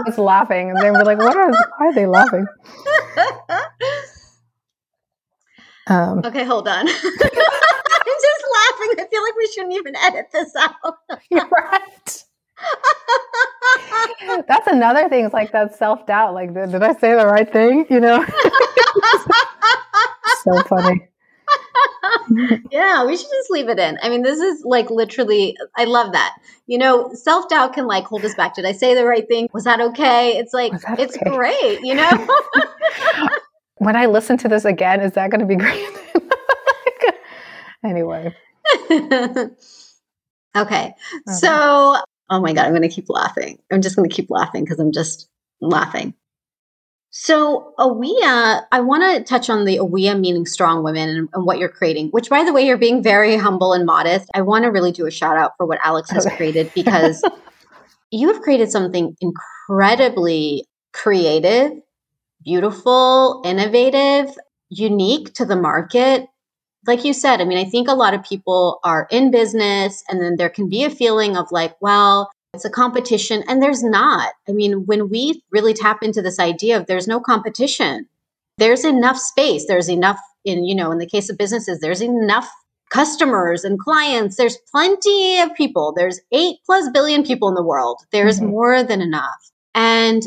just 0.07 0.17
laughing, 0.17 0.69
and 0.69 0.79
they 0.79 0.91
were 0.91 1.03
like, 1.03 1.17
"What 1.17 1.35
are? 1.35 1.51
Why 1.51 1.87
are 1.87 1.93
they 1.93 2.05
laughing?" 2.05 2.45
Um, 5.87 6.21
okay, 6.23 6.45
hold 6.45 6.67
on. 6.67 6.87
I'm 6.87 6.87
just 6.87 7.03
laughing. 7.03 7.25
I 8.99 9.07
feel 9.09 9.21
like 9.21 9.35
we 9.37 9.51
shouldn't 9.53 9.73
even 9.73 9.95
edit 9.97 10.27
this 10.31 10.53
out. 10.55 10.97
You're 11.29 11.49
right. 11.49 12.23
That's 14.47 14.67
another 14.67 15.09
thing. 15.09 15.25
It's 15.25 15.33
like 15.33 15.51
that 15.51 15.75
self 15.75 16.05
doubt. 16.07 16.33
Like, 16.33 16.53
did, 16.53 16.71
did 16.71 16.83
I 16.83 16.93
say 16.93 17.15
the 17.15 17.25
right 17.25 17.51
thing? 17.51 17.85
You 17.89 17.99
know? 17.99 18.25
so 20.43 20.63
funny. 20.63 21.07
yeah, 22.71 23.05
we 23.05 23.17
should 23.17 23.29
just 23.29 23.49
leave 23.49 23.69
it 23.69 23.79
in. 23.79 23.97
I 24.01 24.09
mean, 24.09 24.21
this 24.21 24.39
is 24.39 24.63
like 24.63 24.89
literally, 24.89 25.57
I 25.75 25.85
love 25.85 26.13
that. 26.13 26.35
You 26.67 26.77
know, 26.77 27.11
self 27.13 27.49
doubt 27.49 27.73
can 27.73 27.87
like 27.87 28.05
hold 28.05 28.23
us 28.25 28.35
back. 28.35 28.55
Did 28.55 28.65
I 28.65 28.71
say 28.71 28.93
the 28.95 29.05
right 29.05 29.27
thing? 29.27 29.49
Was 29.53 29.63
that 29.65 29.81
okay? 29.81 30.37
It's 30.37 30.53
like, 30.53 30.73
it's 30.97 31.17
okay? 31.17 31.29
great, 31.29 31.81
you 31.81 31.95
know? 31.95 32.27
when 33.77 33.95
I 33.95 34.05
listen 34.05 34.37
to 34.37 34.47
this 34.47 34.65
again, 34.65 35.01
is 35.01 35.13
that 35.13 35.29
going 35.29 35.41
to 35.41 35.45
be 35.45 35.55
great? 35.55 35.87
anyway. 37.83 38.35
okay. 38.89 39.15
Uh-huh. 40.55 41.31
So 41.31 41.97
Oh 42.29 42.39
my 42.39 42.53
God, 42.53 42.65
I'm 42.65 42.71
going 42.71 42.81
to 42.81 42.89
keep 42.89 43.09
laughing. 43.09 43.59
I'm 43.71 43.81
just 43.81 43.95
going 43.95 44.09
to 44.09 44.15
keep 44.15 44.29
laughing 44.29 44.63
because 44.63 44.79
I'm 44.79 44.91
just 44.91 45.29
laughing. 45.61 46.13
So, 47.15 47.75
Aweea, 47.77 48.65
I 48.71 48.79
want 48.79 49.03
to 49.03 49.23
touch 49.23 49.47
on 49.47 49.65
the 49.65 49.77
Aweea 49.77 50.19
meaning 50.19 50.47
strong 50.47 50.83
women 50.83 51.09
and, 51.09 51.29
and, 51.33 51.45
what 51.45 51.59
you're 51.59 51.69
creating, 51.69 52.09
which, 52.09 52.27
by 52.27 52.43
the 52.43 52.51
way, 52.51 52.65
you're 52.65 52.75
being 52.75 53.03
very 53.03 53.37
humble 53.45 53.71
and 53.71 53.85
modest. 53.85 54.31
I 54.33 54.41
want 54.41 54.63
to 54.63 54.71
really 54.71 54.91
do 54.91 55.05
a 55.05 55.11
shout 55.11 55.37
out 55.37 55.51
for 55.55 55.67
what 55.67 55.77
Alex 55.83 56.09
has 56.09 56.25
created 56.35 56.71
because 56.75 57.23
you 58.09 58.33
have 58.33 58.41
created 58.41 58.71
something 58.71 59.15
incredibly 59.21 60.65
creative, 60.91 61.73
beautiful, 62.43 63.43
innovative, 63.45 64.35
unique 64.69 65.35
to 65.35 65.45
the 65.45 65.55
market 65.55 66.27
like 66.85 67.05
you 67.05 67.13
said, 67.13 67.39
I 67.39 67.45
mean, 67.45 67.57
I 67.57 67.63
think 67.69 67.87
a 67.87 67.93
lot 67.93 68.13
of 68.13 68.23
people 68.23 68.79
are 68.83 69.07
in 69.09 69.31
business 69.31 70.03
and 70.09 70.21
then 70.21 70.35
there 70.35 70.49
can 70.49 70.67
be 70.69 70.83
a 70.83 70.89
feeling 70.89 71.37
of 71.37 71.51
like, 71.51 71.75
well, 71.79 72.29
it's 72.53 72.65
a 72.65 72.69
competition 72.69 73.43
and 73.47 73.61
there's 73.61 73.83
not. 73.83 74.33
I 74.47 74.51
mean, 74.51 74.85
when 74.85 75.09
we 75.09 75.43
really 75.51 75.73
tap 75.73 76.03
into 76.03 76.21
this 76.21 76.39
idea 76.39 76.77
of 76.77 76.85
there's 76.85 77.07
no 77.07 77.19
competition, 77.19 78.07
there's 78.57 78.85
enough 78.85 79.17
space, 79.17 79.65
there's 79.67 79.89
enough 79.89 80.19
in, 80.45 80.63
you 80.63 80.75
know, 80.75 80.91
in 80.91 80.97
the 80.97 81.07
case 81.07 81.29
of 81.29 81.37
businesses, 81.37 81.79
there's 81.79 82.01
enough 82.01 82.49
customers 82.89 83.63
and 83.63 83.79
clients. 83.79 84.35
There's 84.35 84.57
plenty 84.71 85.39
of 85.39 85.53
people. 85.55 85.93
There's 85.95 86.19
8 86.31 86.57
plus 86.65 86.89
billion 86.89 87.23
people 87.23 87.49
in 87.49 87.55
the 87.55 87.63
world. 87.63 88.01
There's 88.11 88.39
mm-hmm. 88.39 88.51
more 88.51 88.83
than 88.83 89.01
enough. 89.01 89.51
And 89.73 90.21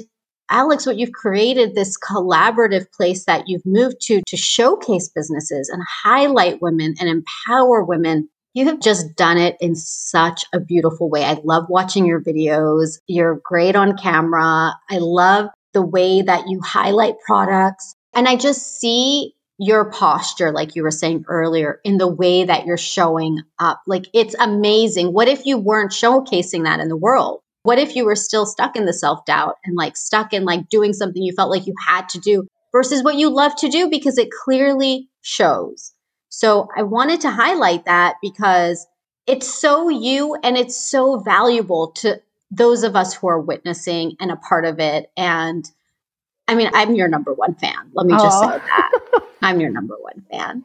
Alex, 0.50 0.87
what 0.87 0.97
you've 0.97 1.12
created 1.12 1.75
this 1.75 1.97
collaborative 1.99 2.90
place 2.92 3.25
that 3.25 3.45
you've 3.47 3.66
moved 3.66 4.00
to 4.02 4.23
to 4.26 4.37
showcase 4.37 5.09
businesses 5.09 5.68
and 5.68 5.83
highlight 6.04 6.62
women 6.62 6.95
and 6.99 7.09
empower 7.09 7.85
women. 7.85 8.28
You 8.57 8.65
have 8.69 8.81
just 8.81 9.17
done 9.17 9.37
it 9.37 9.59
in 9.61 9.75
such 9.75 10.47
a 10.51 10.59
beautiful 10.59 11.11
way. 11.11 11.23
I 11.23 11.39
love 11.45 11.67
watching 11.69 12.07
your 12.07 12.23
videos. 12.23 13.01
You're 13.07 13.39
great 13.45 13.77
on 13.77 13.99
camera. 13.99 14.73
I 14.89 14.97
love 14.97 15.51
the 15.75 15.83
way 15.83 16.23
that 16.23 16.49
you 16.49 16.63
highlight 16.63 17.17
products. 17.27 17.95
And 18.15 18.27
I 18.27 18.37
just 18.37 18.81
see 18.81 19.35
your 19.59 19.91
posture, 19.91 20.53
like 20.53 20.75
you 20.75 20.85
were 20.85 20.91
saying 20.91 21.27
earlier, 21.29 21.83
in 21.85 21.99
the 21.99 22.09
way 22.09 22.45
that 22.45 22.65
you're 22.65 22.79
showing 22.79 23.43
up. 23.59 23.83
Like 23.87 24.07
it's 24.15 24.35
amazing. 24.41 25.13
What 25.13 25.29
if 25.29 25.45
you 25.45 25.59
weren't 25.59 25.93
showcasing 25.93 26.65
that 26.65 26.81
in 26.81 26.89
the 26.89 26.97
world? 26.97 27.43
What 27.63 27.79
if 27.79 27.95
you 27.95 28.07
were 28.07 28.17
still 28.17 28.47
stuck 28.47 28.75
in 28.75 28.87
the 28.87 28.95
self 28.95 29.27
doubt 29.27 29.57
and 29.67 29.77
like 29.77 29.99
stuck 29.99 30.33
in 30.33 30.47
like 30.47 30.71
doing 30.71 30.95
something 30.95 31.23
you 31.23 31.35
felt 31.35 31.51
like 31.51 31.67
you 31.67 31.75
had 31.87 32.09
to 32.09 32.19
do 32.19 32.49
versus 32.73 33.03
what 33.03 33.17
you 33.17 33.29
love 33.29 33.55
to 33.57 33.69
do 33.69 33.91
because 33.91 34.17
it 34.17 34.31
clearly 34.31 35.11
shows. 35.21 35.93
So 36.37 36.69
I 36.76 36.83
wanted 36.83 37.23
to 37.23 37.31
highlight 37.31 37.87
that 37.87 38.16
because 38.21 38.87
it's 39.26 39.49
so 39.49 39.88
you 39.88 40.37
and 40.43 40.59
it's 40.59 40.76
so 40.76 41.19
valuable 41.19 41.93
to 41.93 42.21
those 42.50 42.83
of 42.83 42.95
us 42.95 43.14
who 43.14 43.26
are 43.28 43.40
witnessing 43.40 44.16
and 44.21 44.31
a 44.31 44.37
part 44.37 44.66
of 44.66 44.78
it. 44.78 45.11
And 45.16 45.66
I 46.47 46.55
mean, 46.55 46.69
I'm 46.75 46.95
your 46.95 47.09
number 47.09 47.33
one 47.33 47.55
fan. 47.55 47.90
Let 47.95 48.07
me 48.07 48.12
just 48.12 48.38
say 48.38 48.49
that. 48.49 48.90
I'm 49.40 49.61
your 49.61 49.71
number 49.71 49.97
one 49.99 50.26
fan. 50.31 50.62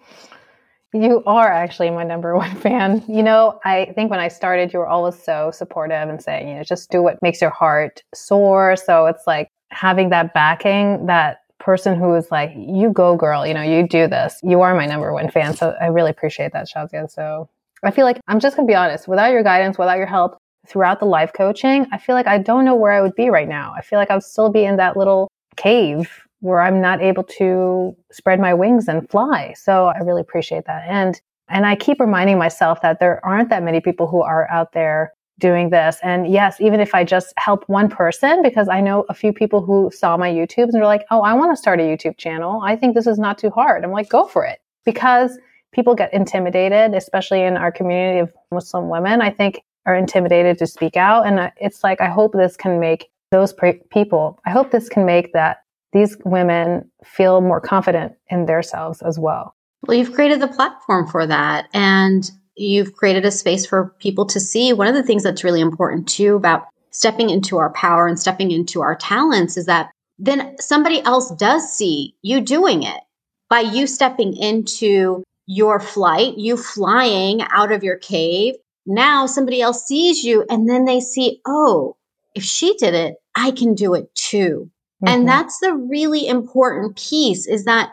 You 0.91 1.23
are 1.25 1.47
actually 1.47 1.89
my 1.89 2.03
number 2.03 2.35
one 2.45 2.53
fan. 2.57 3.01
You 3.07 3.23
know, 3.23 3.57
I 3.63 3.93
think 3.95 4.11
when 4.11 4.19
I 4.19 4.27
started, 4.27 4.73
you 4.73 4.79
were 4.79 4.87
always 4.87 5.23
so 5.23 5.51
supportive 5.51 6.09
and 6.09 6.21
saying, 6.21 6.49
you 6.49 6.55
know, 6.55 6.63
just 6.63 6.91
do 6.91 7.01
what 7.01 7.17
makes 7.21 7.39
your 7.39 7.49
heart 7.49 8.03
soar. 8.13 8.75
So 8.75 9.05
it's 9.05 9.23
like 9.25 9.47
having 9.69 10.09
that 10.09 10.33
backing, 10.33 11.05
that 11.05 11.40
person 11.61 11.97
who 11.97 12.13
is 12.15 12.29
like, 12.31 12.51
you 12.55 12.91
go, 12.91 13.15
girl, 13.15 13.47
you 13.47 13.53
know, 13.53 13.61
you 13.61 13.87
do 13.87 14.07
this. 14.07 14.39
You 14.43 14.61
are 14.61 14.75
my 14.75 14.85
number 14.85 15.13
one 15.13 15.29
fan. 15.29 15.55
So 15.55 15.75
I 15.79 15.87
really 15.87 16.11
appreciate 16.11 16.51
that, 16.53 16.67
Shazia. 16.67 17.09
So 17.09 17.47
I 17.83 17.91
feel 17.91 18.05
like 18.05 18.19
I'm 18.27 18.39
just 18.39 18.55
going 18.55 18.67
to 18.67 18.71
be 18.71 18.75
honest, 18.75 19.07
without 19.07 19.31
your 19.31 19.43
guidance, 19.43 19.77
without 19.77 19.97
your 19.97 20.07
help 20.07 20.37
throughout 20.67 20.99
the 20.99 21.05
life 21.05 21.31
coaching, 21.33 21.87
I 21.91 21.97
feel 21.97 22.15
like 22.15 22.27
I 22.27 22.37
don't 22.37 22.65
know 22.65 22.75
where 22.75 22.91
I 22.91 23.01
would 23.01 23.15
be 23.15 23.29
right 23.29 23.47
now. 23.47 23.73
I 23.75 23.81
feel 23.81 23.97
like 23.97 24.11
I'd 24.11 24.23
still 24.23 24.51
be 24.51 24.63
in 24.63 24.77
that 24.77 24.95
little 24.95 25.31
cave 25.55 26.23
where 26.39 26.61
I'm 26.61 26.81
not 26.81 27.01
able 27.01 27.23
to 27.23 27.95
spread 28.11 28.39
my 28.39 28.53
wings 28.53 28.87
and 28.87 29.07
fly. 29.09 29.53
So 29.57 29.87
I 29.87 29.99
really 29.99 30.21
appreciate 30.21 30.65
that. 30.65 30.85
And 30.87 31.19
and 31.49 31.65
I 31.65 31.75
keep 31.75 31.99
reminding 31.99 32.37
myself 32.37 32.81
that 32.81 32.99
there 32.99 33.23
aren't 33.25 33.49
that 33.49 33.61
many 33.61 33.81
people 33.81 34.07
who 34.07 34.21
are 34.21 34.49
out 34.49 34.71
there 34.71 35.11
doing 35.41 35.71
this. 35.71 35.97
And 36.01 36.31
yes, 36.31 36.61
even 36.61 36.79
if 36.79 36.95
I 36.95 37.03
just 37.03 37.33
help 37.37 37.67
one 37.67 37.89
person, 37.89 38.41
because 38.41 38.69
I 38.69 38.79
know 38.79 39.05
a 39.09 39.13
few 39.13 39.33
people 39.33 39.61
who 39.61 39.91
saw 39.93 40.15
my 40.15 40.31
YouTubes 40.31 40.69
and 40.69 40.75
they're 40.75 40.85
like, 40.85 41.05
oh, 41.11 41.21
I 41.21 41.33
want 41.33 41.51
to 41.51 41.57
start 41.57 41.81
a 41.81 41.83
YouTube 41.83 42.17
channel. 42.17 42.61
I 42.63 42.77
think 42.77 42.95
this 42.95 43.07
is 43.07 43.19
not 43.19 43.37
too 43.37 43.49
hard. 43.49 43.83
I'm 43.83 43.91
like, 43.91 44.07
go 44.07 44.25
for 44.25 44.45
it. 44.45 44.59
Because 44.85 45.37
people 45.73 45.95
get 45.95 46.13
intimidated, 46.13 46.93
especially 46.93 47.41
in 47.41 47.57
our 47.57 47.71
community 47.71 48.19
of 48.19 48.31
Muslim 48.51 48.87
women, 48.89 49.21
I 49.21 49.31
think 49.31 49.61
are 49.85 49.95
intimidated 49.95 50.57
to 50.59 50.67
speak 50.67 50.95
out. 50.95 51.25
And 51.25 51.39
uh, 51.39 51.49
it's 51.57 51.83
like, 51.83 51.99
I 51.99 52.09
hope 52.09 52.33
this 52.33 52.55
can 52.55 52.79
make 52.79 53.09
those 53.31 53.53
pre- 53.53 53.81
people, 53.91 54.39
I 54.45 54.51
hope 54.51 54.71
this 54.71 54.89
can 54.89 55.05
make 55.05 55.33
that 55.33 55.57
these 55.93 56.17
women 56.25 56.89
feel 57.03 57.41
more 57.41 57.61
confident 57.61 58.13
in 58.29 58.45
themselves 58.45 59.01
as 59.01 59.17
well. 59.17 59.55
Well, 59.87 59.97
you've 59.97 60.13
created 60.13 60.39
the 60.41 60.47
platform 60.47 61.07
for 61.07 61.25
that. 61.25 61.67
And 61.73 62.29
you've 62.61 62.95
created 62.95 63.25
a 63.25 63.31
space 63.31 63.65
for 63.65 63.93
people 63.99 64.25
to 64.27 64.39
see. 64.39 64.73
One 64.73 64.87
of 64.87 64.95
the 64.95 65.03
things 65.03 65.23
that's 65.23 65.43
really 65.43 65.61
important 65.61 66.07
too 66.07 66.35
about 66.35 66.67
stepping 66.91 67.29
into 67.29 67.57
our 67.57 67.71
power 67.73 68.07
and 68.07 68.19
stepping 68.19 68.51
into 68.51 68.81
our 68.81 68.95
talents 68.95 69.57
is 69.57 69.65
that 69.65 69.91
then 70.19 70.55
somebody 70.59 71.01
else 71.03 71.31
does 71.31 71.71
see 71.71 72.15
you 72.21 72.41
doing 72.41 72.83
it 72.83 73.01
by 73.49 73.61
you 73.61 73.87
stepping 73.87 74.35
into 74.35 75.23
your 75.47 75.79
flight, 75.79 76.37
you 76.37 76.55
flying 76.55 77.41
out 77.49 77.71
of 77.71 77.83
your 77.83 77.97
cave. 77.97 78.55
Now 78.85 79.25
somebody 79.25 79.61
else 79.61 79.85
sees 79.85 80.23
you 80.23 80.45
and 80.49 80.69
then 80.69 80.85
they 80.85 80.99
see, 80.99 81.41
oh, 81.45 81.97
if 82.35 82.43
she 82.43 82.75
did 82.75 82.93
it, 82.93 83.15
I 83.35 83.51
can 83.51 83.73
do 83.73 83.93
it 83.93 84.13
too. 84.15 84.69
Mm-hmm. 85.03 85.13
And 85.13 85.27
that's 85.27 85.59
the 85.59 85.73
really 85.73 86.27
important 86.27 86.95
piece 86.95 87.47
is 87.47 87.65
that 87.65 87.91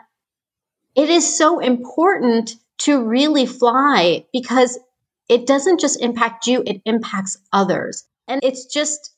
it 0.95 1.09
is 1.09 1.37
so 1.37 1.59
important 1.59 2.55
to 2.79 3.03
really 3.03 3.45
fly 3.45 4.25
because 4.33 4.79
it 5.27 5.45
doesn't 5.45 5.79
just 5.79 6.01
impact 6.01 6.47
you, 6.47 6.63
it 6.65 6.81
impacts 6.85 7.37
others. 7.53 8.05
And 8.27 8.43
it's 8.43 8.65
just 8.65 9.13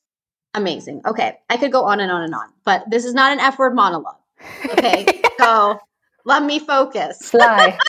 amazing. 0.53 1.01
Okay, 1.05 1.37
I 1.49 1.57
could 1.57 1.71
go 1.71 1.85
on 1.85 1.99
and 1.99 2.11
on 2.11 2.23
and 2.23 2.35
on, 2.35 2.49
but 2.65 2.83
this 2.89 3.05
is 3.05 3.13
not 3.13 3.31
an 3.31 3.39
F 3.39 3.57
word 3.57 3.75
monologue. 3.75 4.17
Okay, 4.65 5.05
so 5.39 5.79
let 6.25 6.43
me 6.43 6.59
focus. 6.59 7.29
Fly. 7.29 7.77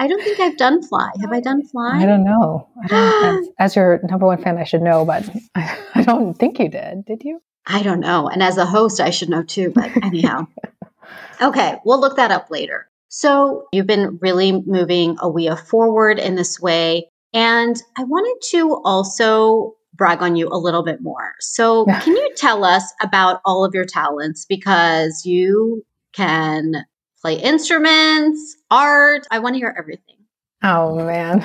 I 0.00 0.06
don't 0.06 0.22
think 0.22 0.38
I've 0.38 0.56
done 0.56 0.80
fly. 0.82 1.10
Have 1.20 1.32
I 1.32 1.40
done 1.40 1.66
fly? 1.66 2.00
I 2.00 2.06
don't 2.06 2.22
know. 2.22 2.68
I 2.84 2.86
don't, 2.86 3.24
as, 3.24 3.48
as, 3.58 3.76
your 3.76 4.00
number 4.08 4.26
one 4.26 4.40
fan, 4.40 4.56
I 4.56 4.64
should 4.64 4.82
know, 4.82 5.04
but 5.04 5.28
I, 5.54 5.76
I 5.96 6.02
don't 6.02 6.34
think 6.34 6.58
you 6.60 6.68
did. 6.68 7.04
Did 7.04 7.24
you? 7.24 7.40
I 7.66 7.82
don't 7.82 8.00
know. 8.00 8.28
And 8.28 8.42
as 8.42 8.56
a 8.56 8.64
host, 8.64 9.00
I 9.00 9.10
should 9.10 9.28
know 9.28 9.42
too. 9.42 9.72
But 9.74 9.90
anyhow, 10.02 10.46
okay, 11.40 11.78
we'll 11.84 12.00
look 12.00 12.16
that 12.16 12.30
up 12.30 12.50
later. 12.50 12.88
So 13.08 13.66
you've 13.72 13.86
been 13.86 14.18
really 14.20 14.52
moving 14.52 15.16
Aweea 15.16 15.58
forward 15.58 16.18
in 16.18 16.34
this 16.34 16.60
way. 16.60 17.08
And 17.32 17.80
I 17.96 18.04
wanted 18.04 18.36
to 18.50 18.80
also 18.84 19.74
brag 19.94 20.22
on 20.22 20.36
you 20.36 20.48
a 20.48 20.56
little 20.56 20.82
bit 20.82 21.02
more. 21.02 21.34
So, 21.40 21.84
can 21.84 22.16
you 22.16 22.30
tell 22.36 22.64
us 22.64 22.84
about 23.02 23.40
all 23.44 23.64
of 23.64 23.74
your 23.74 23.84
talents? 23.84 24.46
Because 24.46 25.26
you 25.26 25.84
can 26.14 26.84
play 27.20 27.34
instruments, 27.34 28.56
art. 28.70 29.26
I 29.30 29.40
want 29.40 29.54
to 29.54 29.58
hear 29.58 29.74
everything. 29.76 30.16
Oh, 30.62 31.04
man. 31.04 31.44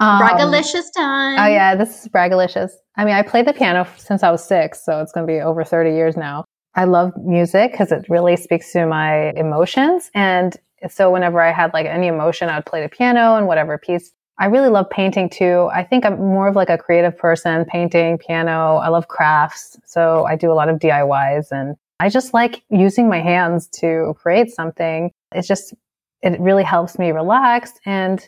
Um, 0.00 0.22
Bragalicious 0.22 0.86
time. 0.96 1.38
Oh, 1.40 1.46
yeah, 1.46 1.74
this 1.74 2.02
is 2.02 2.08
Bragalicious. 2.08 2.70
I 2.96 3.04
mean, 3.04 3.14
I 3.14 3.22
played 3.22 3.46
the 3.46 3.52
piano 3.52 3.86
since 3.96 4.22
I 4.22 4.30
was 4.30 4.44
six, 4.44 4.84
so 4.84 5.00
it's 5.00 5.12
going 5.12 5.26
to 5.26 5.32
be 5.32 5.40
over 5.40 5.64
30 5.64 5.90
years 5.90 6.16
now. 6.16 6.44
I 6.78 6.84
love 6.84 7.12
music 7.16 7.72
because 7.72 7.92
it 7.92 8.06
really 8.08 8.36
speaks 8.36 8.72
to 8.72 8.86
my 8.86 9.32
emotions. 9.32 10.10
And 10.14 10.56
so 10.88 11.10
whenever 11.10 11.40
I 11.40 11.52
had 11.52 11.72
like 11.74 11.86
any 11.86 12.06
emotion, 12.06 12.48
I 12.48 12.56
would 12.56 12.66
play 12.66 12.82
the 12.82 12.88
piano 12.88 13.34
and 13.36 13.46
whatever 13.46 13.76
piece 13.78 14.12
I 14.40 14.46
really 14.46 14.68
love 14.68 14.88
painting 14.88 15.28
too. 15.28 15.68
I 15.72 15.82
think 15.82 16.06
I'm 16.06 16.16
more 16.16 16.46
of 16.46 16.54
like 16.54 16.70
a 16.70 16.78
creative 16.78 17.18
person, 17.18 17.64
painting, 17.64 18.18
piano. 18.18 18.76
I 18.76 18.88
love 18.88 19.08
crafts. 19.08 19.76
So 19.84 20.26
I 20.26 20.36
do 20.36 20.52
a 20.52 20.54
lot 20.54 20.68
of 20.68 20.78
DIYs 20.78 21.50
and 21.50 21.74
I 21.98 22.08
just 22.08 22.32
like 22.32 22.62
using 22.70 23.08
my 23.08 23.20
hands 23.20 23.66
to 23.80 24.14
create 24.22 24.50
something. 24.50 25.10
It's 25.34 25.48
just, 25.48 25.74
it 26.22 26.38
really 26.40 26.62
helps 26.62 27.00
me 27.00 27.10
relax. 27.10 27.72
And 27.84 28.26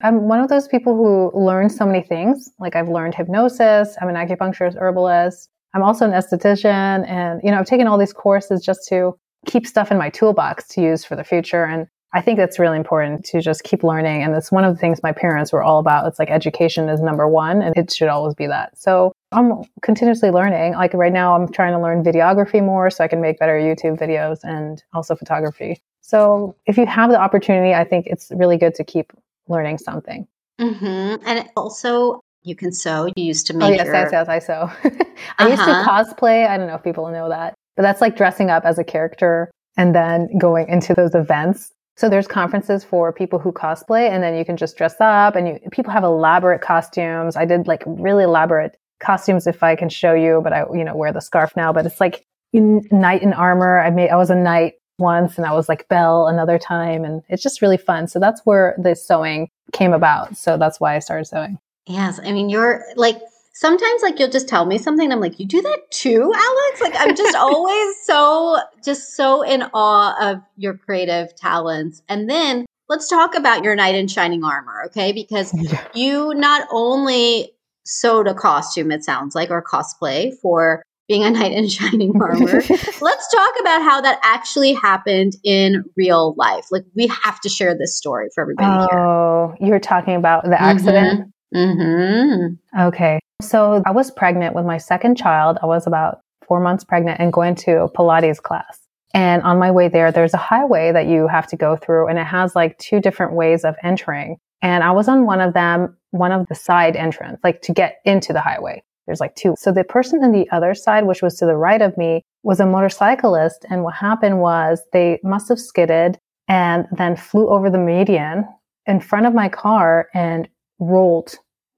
I'm 0.00 0.28
one 0.28 0.38
of 0.38 0.48
those 0.48 0.68
people 0.68 0.94
who 0.94 1.36
learn 1.36 1.68
so 1.68 1.84
many 1.84 2.02
things. 2.02 2.48
Like 2.60 2.76
I've 2.76 2.88
learned 2.88 3.16
hypnosis. 3.16 3.96
I'm 4.00 4.08
an 4.08 4.14
acupuncturist, 4.14 4.76
herbalist. 4.76 5.50
I'm 5.74 5.82
also 5.82 6.06
an 6.06 6.12
esthetician. 6.12 7.08
And, 7.08 7.40
you 7.42 7.50
know, 7.50 7.58
I've 7.58 7.66
taken 7.66 7.86
all 7.86 7.98
these 7.98 8.12
courses 8.12 8.64
just 8.64 8.86
to 8.88 9.18
keep 9.46 9.66
stuff 9.66 9.90
in 9.90 9.98
my 9.98 10.10
toolbox 10.10 10.66
to 10.68 10.80
use 10.80 11.04
for 11.04 11.16
the 11.16 11.24
future. 11.24 11.64
And 11.64 11.86
I 12.14 12.22
think 12.22 12.38
that's 12.38 12.58
really 12.58 12.78
important 12.78 13.24
to 13.26 13.40
just 13.42 13.64
keep 13.64 13.84
learning. 13.84 14.22
And 14.22 14.34
that's 14.34 14.50
one 14.50 14.64
of 14.64 14.74
the 14.74 14.80
things 14.80 15.02
my 15.02 15.12
parents 15.12 15.52
were 15.52 15.62
all 15.62 15.78
about. 15.78 16.06
It's 16.06 16.18
like 16.18 16.30
education 16.30 16.88
is 16.88 17.00
number 17.00 17.28
one 17.28 17.60
and 17.60 17.76
it 17.76 17.92
should 17.92 18.08
always 18.08 18.34
be 18.34 18.46
that. 18.46 18.78
So 18.78 19.12
I'm 19.32 19.62
continuously 19.82 20.30
learning. 20.30 20.72
Like 20.72 20.94
right 20.94 21.12
now, 21.12 21.34
I'm 21.34 21.52
trying 21.52 21.74
to 21.74 21.78
learn 21.78 22.02
videography 22.02 22.64
more 22.64 22.88
so 22.90 23.04
I 23.04 23.08
can 23.08 23.20
make 23.20 23.38
better 23.38 23.58
YouTube 23.58 23.98
videos 23.98 24.38
and 24.42 24.82
also 24.94 25.14
photography. 25.14 25.82
So 26.00 26.56
if 26.64 26.78
you 26.78 26.86
have 26.86 27.10
the 27.10 27.20
opportunity, 27.20 27.74
I 27.74 27.84
think 27.84 28.06
it's 28.06 28.32
really 28.34 28.56
good 28.56 28.74
to 28.76 28.84
keep 28.84 29.12
learning 29.46 29.76
something. 29.76 30.26
Mm-hmm. 30.58 31.26
And 31.26 31.48
also, 31.56 32.22
you 32.48 32.56
can 32.56 32.72
sew. 32.72 33.06
You 33.16 33.24
used 33.24 33.46
to 33.48 33.54
make. 33.54 33.68
Oh 33.68 33.72
yes, 33.72 33.86
your... 33.86 33.94
yes, 33.94 34.10
yes, 34.12 34.28
I 34.28 34.38
sew. 34.38 34.70
I 34.84 34.88
uh-huh. 34.88 35.48
used 35.48 35.64
to 35.64 35.70
uh-huh. 35.70 36.04
cosplay. 36.04 36.48
I 36.48 36.56
don't 36.56 36.66
know 36.66 36.74
if 36.74 36.82
people 36.82 37.08
know 37.10 37.28
that, 37.28 37.54
but 37.76 37.82
that's 37.82 38.00
like 38.00 38.16
dressing 38.16 38.50
up 38.50 38.64
as 38.64 38.78
a 38.78 38.84
character 38.84 39.50
and 39.76 39.94
then 39.94 40.36
going 40.38 40.68
into 40.68 40.94
those 40.94 41.14
events 41.14 41.72
so 41.98 42.08
there's 42.08 42.28
conferences 42.28 42.84
for 42.84 43.12
people 43.12 43.40
who 43.40 43.50
cosplay 43.50 44.08
and 44.08 44.22
then 44.22 44.36
you 44.36 44.44
can 44.44 44.56
just 44.56 44.76
dress 44.76 44.94
up 45.00 45.34
and 45.34 45.48
you, 45.48 45.58
people 45.72 45.92
have 45.92 46.04
elaborate 46.04 46.60
costumes. 46.60 47.34
I 47.34 47.44
did 47.44 47.66
like 47.66 47.82
really 47.86 48.22
elaborate 48.22 48.76
costumes 49.00 49.48
if 49.48 49.64
I 49.64 49.74
can 49.74 49.88
show 49.88 50.14
you, 50.14 50.40
but 50.44 50.52
I, 50.52 50.64
you 50.72 50.84
know, 50.84 50.94
wear 50.94 51.12
the 51.12 51.20
scarf 51.20 51.56
now, 51.56 51.72
but 51.72 51.86
it's 51.86 52.00
like 52.00 52.22
in, 52.52 52.86
knight 52.92 53.22
in 53.22 53.32
armor. 53.32 53.80
I 53.80 53.90
made, 53.90 54.10
I 54.10 54.16
was 54.16 54.30
a 54.30 54.36
knight 54.36 54.74
once 55.00 55.38
and 55.38 55.44
I 55.44 55.52
was 55.52 55.68
like 55.68 55.88
Belle 55.88 56.28
another 56.28 56.56
time 56.56 57.04
and 57.04 57.20
it's 57.28 57.42
just 57.42 57.62
really 57.62 57.76
fun. 57.76 58.06
So 58.06 58.20
that's 58.20 58.42
where 58.44 58.76
the 58.80 58.94
sewing 58.94 59.48
came 59.72 59.92
about. 59.92 60.36
So 60.36 60.56
that's 60.56 60.78
why 60.78 60.94
I 60.94 61.00
started 61.00 61.24
sewing. 61.24 61.58
Yes. 61.88 62.20
I 62.22 62.32
mean, 62.32 62.48
you're 62.48 62.84
like, 62.96 63.20
sometimes 63.58 64.02
like 64.02 64.20
you'll 64.20 64.30
just 64.30 64.48
tell 64.48 64.64
me 64.64 64.78
something 64.78 65.10
i'm 65.10 65.18
like 65.18 65.40
you 65.40 65.46
do 65.46 65.60
that 65.60 65.90
too 65.90 66.32
alex 66.32 66.80
like 66.80 66.94
i'm 66.96 67.16
just 67.16 67.34
always 67.36 67.96
so 68.04 68.56
just 68.84 69.16
so 69.16 69.42
in 69.42 69.64
awe 69.74 70.30
of 70.30 70.40
your 70.56 70.74
creative 70.74 71.34
talents 71.34 72.00
and 72.08 72.30
then 72.30 72.64
let's 72.88 73.08
talk 73.08 73.34
about 73.34 73.64
your 73.64 73.74
knight 73.74 73.96
in 73.96 74.06
shining 74.06 74.44
armor 74.44 74.84
okay 74.86 75.12
because 75.12 75.52
you 75.92 76.32
not 76.34 76.68
only 76.70 77.50
sewed 77.84 78.28
a 78.28 78.34
costume 78.34 78.92
it 78.92 79.02
sounds 79.02 79.34
like 79.34 79.50
or 79.50 79.60
cosplay 79.60 80.32
for 80.40 80.84
being 81.08 81.24
a 81.24 81.30
knight 81.32 81.50
in 81.50 81.68
shining 81.68 82.12
armor 82.22 82.62
let's 83.00 83.34
talk 83.34 83.54
about 83.60 83.82
how 83.82 84.00
that 84.00 84.20
actually 84.22 84.72
happened 84.72 85.32
in 85.42 85.82
real 85.96 86.32
life 86.36 86.66
like 86.70 86.84
we 86.94 87.08
have 87.08 87.40
to 87.40 87.48
share 87.48 87.76
this 87.76 87.96
story 87.96 88.28
for 88.32 88.42
everybody 88.42 88.86
here. 88.88 89.00
oh 89.00 89.54
here. 89.58 89.68
you're 89.68 89.80
talking 89.80 90.14
about 90.14 90.44
the 90.44 90.60
accident 90.62 91.20
mm-hmm. 91.20 91.30
Mm-hmm. 91.54 92.80
Okay. 92.80 93.20
So 93.40 93.82
I 93.86 93.90
was 93.90 94.10
pregnant 94.10 94.54
with 94.54 94.64
my 94.64 94.78
second 94.78 95.16
child. 95.16 95.58
I 95.62 95.66
was 95.66 95.86
about 95.86 96.20
four 96.46 96.60
months 96.60 96.84
pregnant 96.84 97.20
and 97.20 97.32
going 97.32 97.54
to 97.56 97.82
a 97.82 97.90
Pilates 97.90 98.42
class. 98.42 98.80
And 99.14 99.42
on 99.42 99.58
my 99.58 99.70
way 99.70 99.88
there, 99.88 100.12
there's 100.12 100.34
a 100.34 100.38
highway 100.38 100.92
that 100.92 101.06
you 101.06 101.28
have 101.28 101.46
to 101.48 101.56
go 101.56 101.76
through 101.76 102.08
and 102.08 102.18
it 102.18 102.26
has 102.26 102.54
like 102.54 102.76
two 102.78 103.00
different 103.00 103.32
ways 103.32 103.64
of 103.64 103.76
entering. 103.82 104.36
And 104.60 104.82
I 104.82 104.90
was 104.90 105.08
on 105.08 105.24
one 105.24 105.40
of 105.40 105.54
them, 105.54 105.96
one 106.10 106.32
of 106.32 106.46
the 106.48 106.54
side 106.54 106.96
entrance, 106.96 107.38
like 107.42 107.62
to 107.62 107.72
get 107.72 107.98
into 108.04 108.32
the 108.32 108.40
highway. 108.40 108.82
There's 109.06 109.20
like 109.20 109.34
two. 109.36 109.54
So 109.58 109.72
the 109.72 109.84
person 109.84 110.22
on 110.22 110.32
the 110.32 110.48
other 110.50 110.74
side, 110.74 111.06
which 111.06 111.22
was 111.22 111.36
to 111.38 111.46
the 111.46 111.56
right 111.56 111.80
of 111.80 111.96
me, 111.96 112.22
was 112.42 112.60
a 112.60 112.66
motorcyclist. 112.66 113.64
And 113.70 113.82
what 113.82 113.94
happened 113.94 114.40
was 114.40 114.82
they 114.92 115.18
must 115.22 115.48
have 115.48 115.58
skidded 115.58 116.18
and 116.46 116.86
then 116.92 117.16
flew 117.16 117.48
over 117.48 117.70
the 117.70 117.78
median 117.78 118.46
in 118.86 119.00
front 119.00 119.26
of 119.26 119.34
my 119.34 119.48
car 119.48 120.08
and 120.14 120.48
rolled, 120.78 121.34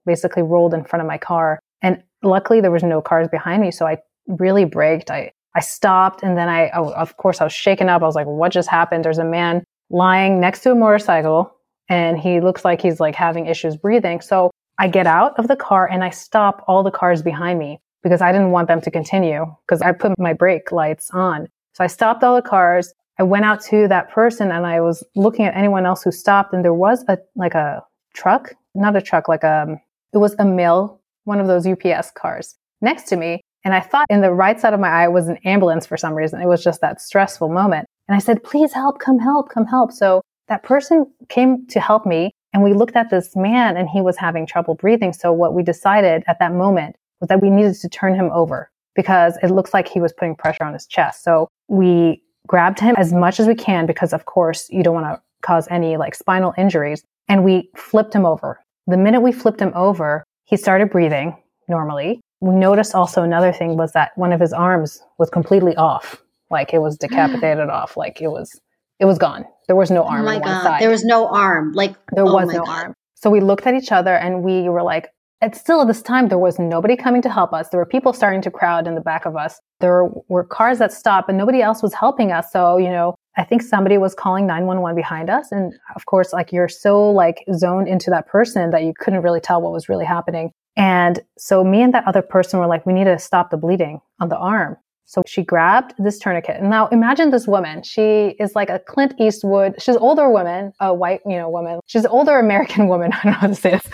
basically 0.06 0.42
rolled 0.42 0.74
in 0.74 0.84
front 0.84 1.00
of 1.00 1.06
my 1.06 1.18
car. 1.18 1.60
And 1.82 2.02
luckily 2.22 2.60
there 2.60 2.70
was 2.70 2.82
no 2.82 3.00
cars 3.00 3.28
behind 3.28 3.62
me. 3.62 3.70
So 3.70 3.86
I 3.86 3.98
really 4.26 4.64
braked. 4.64 5.10
I, 5.10 5.32
I 5.54 5.60
stopped 5.60 6.22
and 6.22 6.36
then 6.36 6.48
I, 6.48 6.70
oh, 6.70 6.92
of 6.92 7.16
course 7.16 7.40
I 7.40 7.44
was 7.44 7.52
shaken 7.52 7.88
up. 7.88 8.02
I 8.02 8.06
was 8.06 8.14
like, 8.14 8.26
what 8.26 8.52
just 8.52 8.68
happened? 8.68 9.04
There's 9.04 9.18
a 9.18 9.24
man 9.24 9.64
lying 9.90 10.40
next 10.40 10.60
to 10.62 10.72
a 10.72 10.74
motorcycle 10.74 11.54
and 11.88 12.18
he 12.18 12.40
looks 12.40 12.64
like 12.64 12.80
he's 12.80 13.00
like 13.00 13.14
having 13.14 13.46
issues 13.46 13.76
breathing. 13.76 14.20
So 14.20 14.50
I 14.78 14.88
get 14.88 15.06
out 15.06 15.38
of 15.38 15.48
the 15.48 15.56
car 15.56 15.88
and 15.90 16.04
I 16.04 16.10
stop 16.10 16.64
all 16.68 16.82
the 16.82 16.90
cars 16.90 17.22
behind 17.22 17.58
me 17.58 17.80
because 18.02 18.22
I 18.22 18.32
didn't 18.32 18.52
want 18.52 18.68
them 18.68 18.80
to 18.80 18.90
continue 18.90 19.44
because 19.66 19.82
I 19.82 19.92
put 19.92 20.18
my 20.18 20.32
brake 20.32 20.72
lights 20.72 21.10
on. 21.12 21.48
So 21.74 21.84
I 21.84 21.88
stopped 21.88 22.22
all 22.22 22.34
the 22.34 22.48
cars. 22.48 22.94
I 23.18 23.24
went 23.24 23.44
out 23.44 23.60
to 23.64 23.88
that 23.88 24.10
person 24.10 24.50
and 24.50 24.66
I 24.66 24.80
was 24.80 25.04
looking 25.14 25.44
at 25.44 25.56
anyone 25.56 25.84
else 25.84 26.02
who 26.02 26.12
stopped 26.12 26.54
and 26.54 26.64
there 26.64 26.72
was 26.72 27.04
a 27.08 27.18
like 27.36 27.54
a 27.54 27.82
truck, 28.14 28.54
not 28.74 28.96
a 28.96 29.02
truck, 29.02 29.28
like 29.28 29.44
a 29.44 29.80
it 30.12 30.18
was 30.18 30.35
a 30.38 30.44
mail, 30.44 31.00
one 31.24 31.40
of 31.40 31.46
those 31.46 31.66
UPS 31.66 32.11
cars 32.12 32.56
next 32.80 33.04
to 33.09 33.16
me. 33.16 33.40
And 33.64 33.74
I 33.74 33.80
thought 33.80 34.06
in 34.09 34.22
the 34.22 34.33
right 34.33 34.59
side 34.59 34.72
of 34.72 34.80
my 34.80 34.88
eye 34.88 35.09
was 35.09 35.28
an 35.28 35.37
ambulance 35.44 35.87
for 35.87 35.96
some 35.96 36.14
reason. 36.14 36.40
It 36.40 36.46
was 36.46 36.64
just 36.64 36.80
that 36.80 37.00
stressful 37.00 37.48
moment. 37.48 37.87
And 38.09 38.16
I 38.16 38.18
said, 38.18 38.42
please 38.42 38.72
help, 38.72 38.98
come 38.98 39.18
help, 39.18 39.50
come 39.50 39.66
help. 39.66 39.92
So 39.92 40.22
that 40.48 40.62
person 40.62 41.06
came 41.28 41.66
to 41.68 41.78
help 41.78 42.06
me 42.06 42.33
and 42.52 42.62
we 42.62 42.72
looked 42.72 42.96
at 42.96 43.11
this 43.11 43.37
man 43.37 43.76
and 43.76 43.88
he 43.88 44.00
was 44.00 44.16
having 44.16 44.46
trouble 44.46 44.74
breathing. 44.74 45.12
So 45.12 45.33
what 45.33 45.54
we 45.54 45.62
decided 45.62 46.24
at 46.26 46.38
that 46.40 46.52
moment 46.52 46.96
was 47.20 47.28
that 47.28 47.40
we 47.40 47.50
needed 47.50 47.74
to 47.74 47.88
turn 47.88 48.14
him 48.14 48.30
over 48.33 48.70
because 48.96 49.37
it 49.42 49.48
looks 49.48 49.72
like 49.72 49.87
he 49.87 50.00
was 50.00 50.12
putting 50.12 50.35
pressure 50.35 50.64
on 50.64 50.72
his 50.72 50.87
chest. 50.87 51.22
So 51.22 51.48
we 51.68 52.22
grabbed 52.46 52.80
him 52.80 52.96
as 52.98 53.12
much 53.12 53.38
as 53.38 53.46
we 53.46 53.54
can 53.54 53.87
because 53.87 54.12
of 54.12 54.24
course 54.24 54.68
you 54.70 54.83
don't 54.83 54.94
want 54.94 55.06
to 55.06 55.22
cause 55.42 55.68
any 55.70 55.96
like 55.96 56.14
spinal 56.14 56.52
injuries 56.59 57.04
and 57.31 57.45
we 57.45 57.71
flipped 57.77 58.12
him 58.12 58.27
over. 58.27 58.61
The 58.88 58.97
minute 58.97 59.21
we 59.21 59.31
flipped 59.31 59.61
him 59.61 59.73
over, 59.75 60.25
he 60.45 60.57
started 60.57 60.90
breathing 60.90 61.37
normally. 61.69 62.21
We 62.40 62.55
noticed 62.55 62.95
also 62.95 63.23
another 63.23 63.53
thing 63.53 63.77
was 63.77 63.93
that 63.93 64.11
one 64.16 64.33
of 64.33 64.40
his 64.40 64.53
arms 64.53 65.01
was 65.19 65.31
completely 65.31 65.77
off. 65.77 66.21
Like 66.51 66.75
it 66.75 66.81
was 66.81 66.99
decapitated 67.01 67.71
off. 67.71 67.97
Like 67.97 68.21
it 68.21 68.29
was, 68.29 68.61
it 68.99 69.05
was 69.05 69.16
gone. 69.16 69.45
There 69.69 69.77
was 69.77 69.93
no 69.93 70.03
oh 70.03 70.09
arm. 70.09 70.23
Oh 70.23 70.25
my 70.25 70.38
God. 70.40 70.62
Side. 70.64 70.83
There 70.83 70.90
was 70.90 71.05
no 71.05 71.29
arm. 71.29 71.73
Like 71.73 71.95
there 72.12 72.25
oh 72.27 72.35
was 72.35 72.49
no 72.53 72.64
God. 72.64 72.69
arm. 72.69 72.95
So 73.14 73.31
we 73.31 73.40
looked 73.40 73.66
at 73.66 73.75
each 73.75 73.93
other 73.93 74.14
and 74.14 74.43
we 74.43 74.69
were 74.69 74.83
like, 74.83 75.11
and 75.40 75.57
still 75.57 75.81
at 75.81 75.87
this 75.87 76.03
time, 76.03 76.29
there 76.29 76.38
was 76.38 76.59
nobody 76.59 76.96
coming 76.96 77.22
to 77.22 77.31
help 77.31 77.53
us. 77.53 77.70
There 77.70 77.81
were 77.81 77.87
people 77.87 78.12
starting 78.12 78.42
to 78.42 78.50
crowd 78.50 78.87
in 78.87 78.94
the 78.94 79.00
back 79.00 79.24
of 79.24 79.37
us. 79.37 79.59
There 79.81 80.09
were 80.29 80.44
cars 80.44 80.79
that 80.79 80.92
stopped, 80.92 81.29
but 81.29 81.37
nobody 81.37 81.62
else 81.62 81.83
was 81.83 81.94
helping 81.94 82.31
us. 82.31 82.53
So, 82.53 82.76
you 82.76 82.90
know, 82.90 83.14
I 83.37 83.44
think 83.44 83.62
somebody 83.62 83.96
was 83.96 84.14
calling 84.14 84.46
911 84.46 84.96
behind 84.96 85.31
us. 85.31 85.50
And 85.50 85.72
of 85.96 86.05
course, 86.07 86.33
like 86.33 86.53
you're 86.53 86.68
so 86.68 87.11
like 87.11 87.44
zoned 87.55 87.88
into 87.88 88.11
that 88.11 88.26
person 88.26 88.70
that 88.70 88.83
you 88.83 88.92
couldn't 88.98 89.22
really 89.22 89.40
tell 89.40 89.62
what 89.62 89.72
was 89.72 89.88
really 89.88 90.05
happening. 90.05 90.50
And 90.76 91.20
so 91.38 91.64
me 91.64 91.83
and 91.83 91.94
that 91.94 92.07
other 92.07 92.22
person 92.22 92.61
were 92.61 92.66
like, 92.66 92.85
we 92.85 92.92
need 92.92 93.05
to 93.05 93.18
stop 93.18 93.50
the 93.50 93.57
bleeding 93.57 94.00
on 94.20 94.29
the 94.29 94.37
arm. 94.37 94.76
So 95.07 95.22
she 95.26 95.42
grabbed 95.42 95.94
this 95.98 96.18
tourniquet. 96.18 96.59
And 96.61 96.70
now 96.70 96.87
imagine 96.88 97.31
this 97.31 97.48
woman. 97.48 97.83
She 97.83 98.37
is 98.38 98.55
like 98.55 98.70
a 98.70 98.79
Clint 98.79 99.14
Eastwood. 99.18 99.74
She's 99.83 99.96
older 99.96 100.31
woman, 100.31 100.72
a 100.79 100.94
white, 100.94 101.20
you 101.26 101.37
know, 101.37 101.48
woman. 101.48 101.81
She's 101.87 102.07
older 102.07 102.38
American 102.38 102.88
woman. 102.92 103.12
I 103.12 103.22
don't 103.22 103.33
know 103.33 103.38
how 103.38 103.46
to 103.48 103.55
say 103.55 103.70
this. 103.70 103.88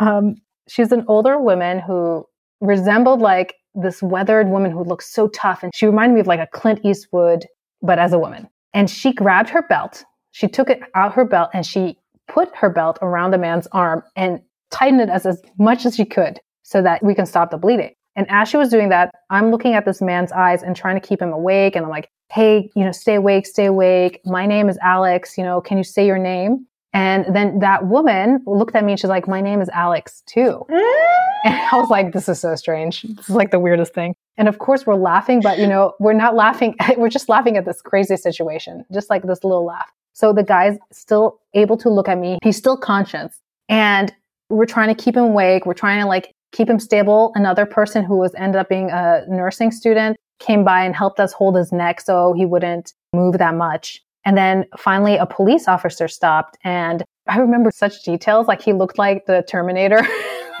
Um, 0.00 0.36
she's 0.68 0.92
an 0.92 1.04
older 1.08 1.40
woman 1.40 1.80
who 1.80 2.24
resembled 2.60 3.20
like 3.20 3.54
this 3.74 4.02
weathered 4.02 4.48
woman 4.48 4.70
who 4.70 4.82
looked 4.84 5.04
so 5.04 5.28
tough. 5.28 5.62
And 5.62 5.74
she 5.74 5.86
reminded 5.86 6.14
me 6.14 6.20
of 6.20 6.26
like 6.26 6.40
a 6.40 6.46
Clint 6.46 6.80
Eastwood, 6.84 7.46
but 7.82 7.98
as 7.98 8.12
a 8.12 8.18
woman. 8.18 8.48
And 8.74 8.90
she 8.90 9.12
grabbed 9.12 9.50
her 9.50 9.62
belt. 9.62 10.04
She 10.32 10.48
took 10.48 10.70
it 10.70 10.80
out 10.94 11.14
her 11.14 11.24
belt 11.24 11.50
and 11.54 11.64
she 11.64 11.98
put 12.26 12.54
her 12.54 12.70
belt 12.70 12.98
around 13.02 13.30
the 13.30 13.38
man's 13.38 13.66
arm 13.72 14.02
and 14.16 14.40
tightened 14.70 15.00
it 15.00 15.08
as, 15.08 15.26
as 15.26 15.40
much 15.58 15.86
as 15.86 15.96
she 15.96 16.04
could 16.04 16.38
so 16.62 16.82
that 16.82 17.02
we 17.02 17.14
can 17.14 17.26
stop 17.26 17.50
the 17.50 17.56
bleeding. 17.56 17.94
And 18.16 18.26
as 18.28 18.48
she 18.48 18.56
was 18.56 18.68
doing 18.68 18.88
that, 18.88 19.10
I'm 19.30 19.50
looking 19.50 19.74
at 19.74 19.84
this 19.84 20.02
man's 20.02 20.32
eyes 20.32 20.62
and 20.62 20.74
trying 20.74 21.00
to 21.00 21.06
keep 21.06 21.22
him 21.22 21.32
awake. 21.32 21.76
And 21.76 21.84
I'm 21.84 21.90
like, 21.90 22.10
hey, 22.30 22.68
you 22.74 22.84
know, 22.84 22.92
stay 22.92 23.14
awake, 23.14 23.46
stay 23.46 23.66
awake. 23.66 24.20
My 24.24 24.44
name 24.44 24.68
is 24.68 24.76
Alex. 24.82 25.38
You 25.38 25.44
know, 25.44 25.60
can 25.60 25.78
you 25.78 25.84
say 25.84 26.04
your 26.04 26.18
name? 26.18 26.66
And 26.98 27.32
then 27.32 27.60
that 27.60 27.86
woman 27.86 28.42
looked 28.44 28.74
at 28.74 28.84
me 28.84 28.90
and 28.90 29.00
she's 29.00 29.08
like, 29.08 29.28
My 29.28 29.40
name 29.40 29.60
is 29.60 29.68
Alex 29.68 30.24
too. 30.26 30.66
and 30.68 31.54
I 31.54 31.70
was 31.74 31.88
like, 31.90 32.12
This 32.12 32.28
is 32.28 32.40
so 32.40 32.56
strange. 32.56 33.02
This 33.02 33.28
is 33.28 33.36
like 33.36 33.52
the 33.52 33.60
weirdest 33.60 33.94
thing. 33.94 34.16
And 34.36 34.48
of 34.48 34.58
course, 34.58 34.84
we're 34.84 34.96
laughing, 34.96 35.40
but 35.40 35.60
you 35.60 35.68
know, 35.68 35.94
we're 36.00 36.12
not 36.12 36.34
laughing. 36.34 36.74
we're 36.96 37.08
just 37.08 37.28
laughing 37.28 37.56
at 37.56 37.64
this 37.64 37.80
crazy 37.80 38.16
situation, 38.16 38.84
just 38.92 39.10
like 39.10 39.22
this 39.22 39.44
little 39.44 39.64
laugh. 39.64 39.88
So 40.12 40.32
the 40.32 40.42
guy's 40.42 40.76
still 40.90 41.38
able 41.54 41.76
to 41.76 41.88
look 41.88 42.08
at 42.08 42.18
me. 42.18 42.40
He's 42.42 42.56
still 42.56 42.76
conscious. 42.76 43.40
And 43.68 44.12
we're 44.48 44.66
trying 44.66 44.92
to 44.92 45.00
keep 45.00 45.16
him 45.16 45.22
awake. 45.22 45.66
We're 45.66 45.74
trying 45.74 46.00
to 46.00 46.06
like 46.08 46.32
keep 46.50 46.68
him 46.68 46.80
stable. 46.80 47.30
Another 47.36 47.64
person 47.64 48.04
who 48.04 48.16
was 48.16 48.34
ended 48.34 48.58
up 48.58 48.68
being 48.68 48.90
a 48.90 49.22
nursing 49.28 49.70
student 49.70 50.16
came 50.40 50.64
by 50.64 50.84
and 50.84 50.96
helped 50.96 51.20
us 51.20 51.32
hold 51.32 51.54
his 51.54 51.70
neck 51.70 52.00
so 52.00 52.32
he 52.36 52.44
wouldn't 52.44 52.92
move 53.12 53.38
that 53.38 53.54
much. 53.54 54.02
And 54.24 54.36
then 54.36 54.64
finally, 54.76 55.16
a 55.16 55.26
police 55.26 55.68
officer 55.68 56.08
stopped. 56.08 56.58
And 56.64 57.04
I 57.28 57.38
remember 57.38 57.70
such 57.74 58.02
details. 58.02 58.48
Like 58.48 58.62
he 58.62 58.72
looked 58.72 58.98
like 58.98 59.26
the 59.26 59.44
Terminator. 59.48 60.00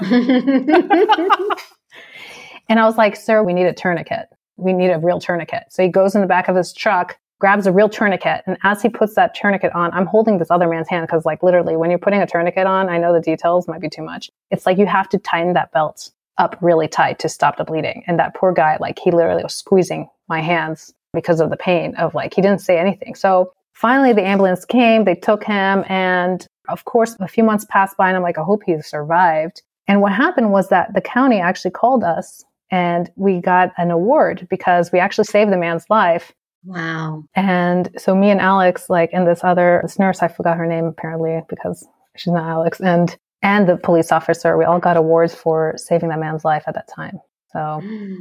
and 2.68 2.78
I 2.78 2.84
was 2.84 2.96
like, 2.96 3.16
sir, 3.16 3.42
we 3.42 3.52
need 3.52 3.66
a 3.66 3.72
tourniquet. 3.72 4.28
We 4.56 4.72
need 4.72 4.90
a 4.90 4.98
real 4.98 5.20
tourniquet. 5.20 5.64
So 5.70 5.82
he 5.82 5.88
goes 5.88 6.14
in 6.14 6.20
the 6.20 6.26
back 6.26 6.48
of 6.48 6.56
his 6.56 6.72
truck, 6.72 7.18
grabs 7.40 7.66
a 7.66 7.72
real 7.72 7.88
tourniquet. 7.88 8.42
And 8.46 8.56
as 8.62 8.82
he 8.82 8.88
puts 8.88 9.14
that 9.14 9.34
tourniquet 9.34 9.74
on, 9.74 9.92
I'm 9.92 10.06
holding 10.06 10.38
this 10.38 10.50
other 10.50 10.68
man's 10.68 10.88
hand 10.88 11.06
because, 11.06 11.24
like, 11.24 11.42
literally, 11.42 11.76
when 11.76 11.90
you're 11.90 11.98
putting 11.98 12.20
a 12.20 12.26
tourniquet 12.26 12.66
on, 12.66 12.88
I 12.88 12.98
know 12.98 13.12
the 13.12 13.20
details 13.20 13.68
might 13.68 13.80
be 13.80 13.88
too 13.88 14.02
much. 14.02 14.30
It's 14.50 14.66
like 14.66 14.78
you 14.78 14.86
have 14.86 15.08
to 15.10 15.18
tighten 15.18 15.54
that 15.54 15.72
belt 15.72 16.10
up 16.38 16.56
really 16.60 16.86
tight 16.86 17.18
to 17.20 17.28
stop 17.28 17.56
the 17.56 17.64
bleeding. 17.64 18.04
And 18.06 18.18
that 18.18 18.34
poor 18.34 18.52
guy, 18.52 18.76
like, 18.80 18.98
he 18.98 19.10
literally 19.10 19.42
was 19.42 19.54
squeezing 19.54 20.08
my 20.28 20.40
hands 20.40 20.92
because 21.12 21.40
of 21.40 21.50
the 21.50 21.56
pain 21.56 21.94
of 21.96 22.14
like, 22.14 22.34
he 22.34 22.42
didn't 22.42 22.60
say 22.60 22.78
anything. 22.78 23.14
So 23.14 23.52
Finally, 23.78 24.12
the 24.12 24.26
ambulance 24.26 24.64
came, 24.64 25.04
they 25.04 25.14
took 25.14 25.44
him, 25.44 25.84
and 25.88 26.48
of 26.68 26.84
course, 26.84 27.14
a 27.20 27.28
few 27.28 27.44
months 27.44 27.64
passed 27.70 27.96
by, 27.96 28.08
and 28.08 28.16
I'm 28.16 28.24
like, 28.24 28.36
I 28.36 28.42
hope 28.42 28.62
he 28.66 28.76
survived. 28.82 29.62
And 29.86 30.02
what 30.02 30.10
happened 30.10 30.50
was 30.50 30.68
that 30.70 30.92
the 30.94 31.00
county 31.00 31.38
actually 31.38 31.70
called 31.70 32.02
us 32.02 32.44
and 32.72 33.08
we 33.14 33.40
got 33.40 33.70
an 33.78 33.92
award 33.92 34.48
because 34.50 34.90
we 34.90 34.98
actually 34.98 35.26
saved 35.26 35.52
the 35.52 35.56
man's 35.56 35.84
life. 35.88 36.32
Wow. 36.64 37.22
And 37.36 37.88
so 37.96 38.16
me 38.16 38.30
and 38.30 38.40
Alex, 38.40 38.90
like, 38.90 39.10
and 39.12 39.28
this 39.28 39.44
other 39.44 39.78
this 39.84 39.96
nurse, 39.96 40.24
I 40.24 40.28
forgot 40.28 40.56
her 40.56 40.66
name 40.66 40.86
apparently 40.86 41.40
because 41.48 41.86
she's 42.16 42.32
not 42.32 42.50
Alex, 42.50 42.80
and 42.80 43.16
and 43.42 43.68
the 43.68 43.76
police 43.76 44.10
officer, 44.10 44.58
we 44.58 44.64
all 44.64 44.80
got 44.80 44.96
awards 44.96 45.36
for 45.36 45.74
saving 45.76 46.08
that 46.08 46.18
man's 46.18 46.44
life 46.44 46.64
at 46.66 46.74
that 46.74 46.88
time. 46.92 47.20
So, 47.52 47.80
oh 47.80 48.18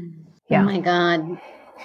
yeah. 0.52 0.62
Oh 0.62 0.66
my 0.66 0.80
God. 0.80 1.40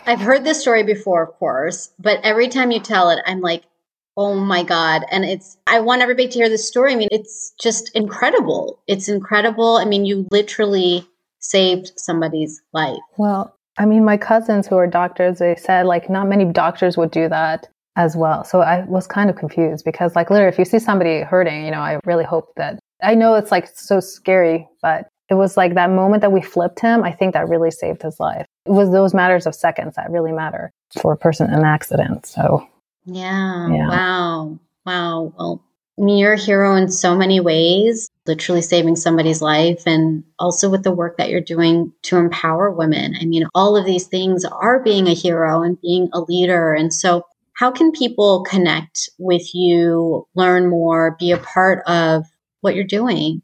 I've 0.06 0.20
heard 0.20 0.44
this 0.44 0.60
story 0.60 0.82
before, 0.82 1.22
of 1.22 1.34
course, 1.38 1.90
but 1.98 2.20
every 2.22 2.48
time 2.48 2.70
you 2.70 2.80
tell 2.80 3.10
it, 3.10 3.20
I'm 3.26 3.40
like, 3.40 3.64
oh 4.16 4.34
my 4.34 4.62
God. 4.62 5.02
And 5.10 5.24
it's, 5.24 5.56
I 5.66 5.80
want 5.80 6.02
everybody 6.02 6.28
to 6.28 6.34
hear 6.34 6.48
this 6.48 6.66
story. 6.66 6.92
I 6.92 6.96
mean, 6.96 7.08
it's 7.10 7.54
just 7.60 7.94
incredible. 7.94 8.78
It's 8.86 9.08
incredible. 9.08 9.76
I 9.76 9.84
mean, 9.84 10.04
you 10.04 10.26
literally 10.30 11.06
saved 11.38 11.92
somebody's 11.96 12.62
life. 12.72 12.98
Well, 13.16 13.56
I 13.78 13.86
mean, 13.86 14.04
my 14.04 14.16
cousins 14.16 14.66
who 14.66 14.76
are 14.76 14.86
doctors, 14.86 15.38
they 15.38 15.56
said 15.56 15.86
like 15.86 16.10
not 16.10 16.28
many 16.28 16.44
doctors 16.44 16.96
would 16.96 17.10
do 17.10 17.28
that 17.28 17.68
as 17.96 18.16
well. 18.16 18.44
So 18.44 18.60
I 18.60 18.84
was 18.84 19.06
kind 19.06 19.30
of 19.30 19.36
confused 19.36 19.84
because, 19.84 20.16
like, 20.16 20.30
literally, 20.30 20.52
if 20.52 20.58
you 20.58 20.64
see 20.64 20.78
somebody 20.78 21.20
hurting, 21.20 21.64
you 21.64 21.70
know, 21.70 21.80
I 21.80 22.00
really 22.04 22.24
hope 22.24 22.52
that 22.56 22.78
I 23.02 23.14
know 23.14 23.34
it's 23.34 23.50
like 23.50 23.68
so 23.74 24.00
scary, 24.00 24.68
but 24.80 25.08
it 25.28 25.34
was 25.34 25.56
like 25.56 25.74
that 25.74 25.90
moment 25.90 26.20
that 26.20 26.32
we 26.32 26.42
flipped 26.42 26.80
him. 26.80 27.04
I 27.04 27.12
think 27.12 27.34
that 27.34 27.48
really 27.48 27.70
saved 27.70 28.02
his 28.02 28.18
life. 28.20 28.46
It 28.66 28.72
was 28.72 28.90
those 28.90 29.14
matters 29.14 29.46
of 29.46 29.54
seconds 29.54 29.96
that 29.96 30.10
really 30.10 30.32
matter 30.32 30.70
for 31.00 31.12
a 31.12 31.16
person 31.16 31.48
in 31.48 31.54
an 31.54 31.64
accident. 31.64 32.26
So, 32.26 32.66
yeah. 33.06 33.68
yeah. 33.68 33.88
Wow. 33.88 34.58
Wow. 34.84 35.32
Well, 35.38 35.64
I 35.98 36.02
mean, 36.02 36.18
you're 36.18 36.32
a 36.32 36.38
hero 36.38 36.74
in 36.74 36.90
so 36.90 37.14
many 37.14 37.38
ways, 37.38 38.10
literally 38.26 38.62
saving 38.62 38.96
somebody's 38.96 39.42
life, 39.42 39.82
and 39.86 40.24
also 40.38 40.70
with 40.70 40.84
the 40.84 40.90
work 40.90 41.18
that 41.18 41.28
you're 41.28 41.40
doing 41.40 41.92
to 42.02 42.16
empower 42.16 42.70
women. 42.70 43.14
I 43.20 43.24
mean, 43.24 43.46
all 43.54 43.76
of 43.76 43.84
these 43.84 44.06
things 44.06 44.44
are 44.44 44.82
being 44.82 45.06
a 45.06 45.14
hero 45.14 45.62
and 45.62 45.80
being 45.80 46.08
a 46.12 46.20
leader. 46.20 46.72
And 46.72 46.92
so, 46.92 47.26
how 47.54 47.70
can 47.70 47.92
people 47.92 48.42
connect 48.44 49.10
with 49.18 49.54
you, 49.54 50.26
learn 50.34 50.68
more, 50.68 51.16
be 51.20 51.30
a 51.30 51.38
part 51.38 51.84
of 51.86 52.24
what 52.62 52.74
you're 52.74 52.84
doing? 52.84 53.42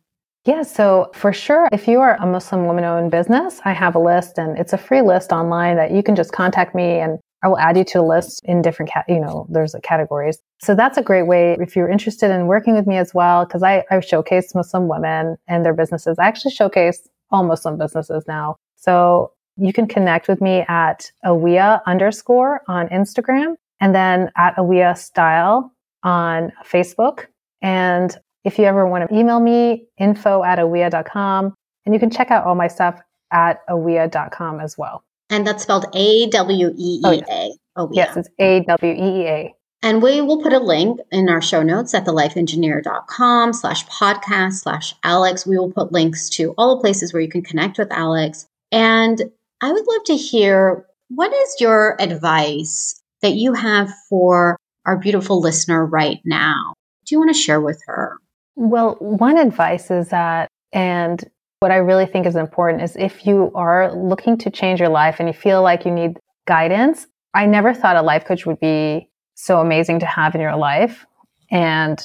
Yeah, 0.48 0.62
so 0.62 1.10
for 1.12 1.30
sure, 1.30 1.68
if 1.72 1.86
you 1.86 2.00
are 2.00 2.16
a 2.16 2.24
Muslim 2.24 2.64
woman 2.64 2.82
owned 2.82 3.10
business, 3.10 3.60
I 3.66 3.74
have 3.74 3.94
a 3.94 3.98
list 3.98 4.38
and 4.38 4.58
it's 4.58 4.72
a 4.72 4.78
free 4.78 5.02
list 5.02 5.30
online 5.30 5.76
that 5.76 5.90
you 5.90 6.02
can 6.02 6.16
just 6.16 6.32
contact 6.32 6.74
me 6.74 7.00
and 7.00 7.18
I 7.42 7.48
will 7.48 7.58
add 7.58 7.76
you 7.76 7.84
to 7.84 8.00
a 8.00 8.02
list 8.02 8.40
in 8.44 8.62
different, 8.62 8.90
you 9.08 9.20
know, 9.20 9.46
there's 9.50 9.76
categories. 9.82 10.38
So 10.62 10.74
that's 10.74 10.96
a 10.96 11.02
great 11.02 11.24
way 11.24 11.54
if 11.60 11.76
you're 11.76 11.90
interested 11.90 12.30
in 12.30 12.46
working 12.46 12.74
with 12.74 12.86
me 12.86 12.96
as 12.96 13.12
well, 13.12 13.44
because 13.44 13.62
I, 13.62 13.84
I 13.90 14.00
showcase 14.00 14.54
Muslim 14.54 14.88
women 14.88 15.36
and 15.48 15.66
their 15.66 15.74
businesses. 15.74 16.18
I 16.18 16.26
actually 16.26 16.52
showcase 16.52 17.06
all 17.30 17.44
Muslim 17.44 17.76
businesses 17.76 18.24
now. 18.26 18.56
So 18.74 19.32
you 19.58 19.74
can 19.74 19.86
connect 19.86 20.28
with 20.28 20.40
me 20.40 20.64
at 20.66 21.12
Aweea 21.26 21.82
underscore 21.84 22.62
on 22.68 22.88
Instagram 22.88 23.56
and 23.82 23.94
then 23.94 24.30
at 24.38 24.56
Aweea 24.56 24.96
style 24.96 25.74
on 26.04 26.52
Facebook. 26.64 27.26
And 27.60 28.16
if 28.48 28.58
you 28.58 28.64
ever 28.64 28.86
want 28.86 29.08
to 29.08 29.14
email 29.14 29.40
me, 29.40 29.86
info 29.98 30.42
at 30.42 30.58
aweea.com. 30.58 31.54
And 31.84 31.94
you 31.94 32.00
can 32.00 32.10
check 32.10 32.30
out 32.30 32.46
all 32.46 32.54
my 32.54 32.66
stuff 32.66 32.98
at 33.30 33.60
aweea.com 33.68 34.60
as 34.60 34.76
well. 34.78 35.04
And 35.30 35.46
that's 35.46 35.62
spelled 35.62 35.84
A 35.94 36.28
W 36.30 36.74
E 36.76 37.02
E 37.04 37.22
A. 37.30 37.52
Oh, 37.76 37.90
yes, 37.92 38.16
it's 38.16 38.28
A 38.38 38.60
W 38.60 38.92
E 38.92 38.96
E 38.96 39.26
A. 39.26 39.54
And 39.82 40.02
we 40.02 40.22
will 40.22 40.42
put 40.42 40.54
a 40.54 40.58
link 40.58 40.98
in 41.12 41.28
our 41.28 41.42
show 41.42 41.62
notes 41.62 41.94
at 41.94 42.04
thelifeengineer.com 42.06 43.52
slash 43.52 43.86
podcast 43.86 44.54
slash 44.54 44.94
Alex. 45.04 45.46
We 45.46 45.58
will 45.58 45.70
put 45.70 45.92
links 45.92 46.28
to 46.30 46.52
all 46.58 46.74
the 46.74 46.80
places 46.80 47.12
where 47.12 47.22
you 47.22 47.28
can 47.28 47.42
connect 47.42 47.78
with 47.78 47.92
Alex. 47.92 48.46
And 48.72 49.22
I 49.60 49.70
would 49.70 49.86
love 49.86 50.04
to 50.06 50.16
hear 50.16 50.86
what 51.08 51.32
is 51.32 51.56
your 51.60 52.00
advice 52.00 53.00
that 53.20 53.34
you 53.34 53.52
have 53.52 53.92
for 54.08 54.56
our 54.86 54.96
beautiful 54.96 55.40
listener 55.40 55.84
right 55.84 56.18
now? 56.24 56.72
Do 57.04 57.14
you 57.14 57.18
want 57.20 57.34
to 57.34 57.40
share 57.40 57.60
with 57.60 57.80
her? 57.86 58.18
Well, 58.60 58.96
one 58.98 59.38
advice 59.38 59.88
is 59.88 60.08
that, 60.08 60.48
and 60.72 61.22
what 61.60 61.70
I 61.70 61.76
really 61.76 62.06
think 62.06 62.26
is 62.26 62.34
important 62.34 62.82
is 62.82 62.96
if 62.96 63.24
you 63.24 63.52
are 63.54 63.94
looking 63.94 64.36
to 64.38 64.50
change 64.50 64.80
your 64.80 64.88
life 64.88 65.20
and 65.20 65.28
you 65.28 65.32
feel 65.32 65.62
like 65.62 65.84
you 65.84 65.92
need 65.92 66.18
guidance, 66.48 67.06
I 67.34 67.46
never 67.46 67.72
thought 67.72 67.94
a 67.94 68.02
life 68.02 68.24
coach 68.24 68.46
would 68.46 68.58
be 68.58 69.08
so 69.36 69.60
amazing 69.60 70.00
to 70.00 70.06
have 70.06 70.34
in 70.34 70.40
your 70.40 70.56
life. 70.56 71.06
And 71.52 72.02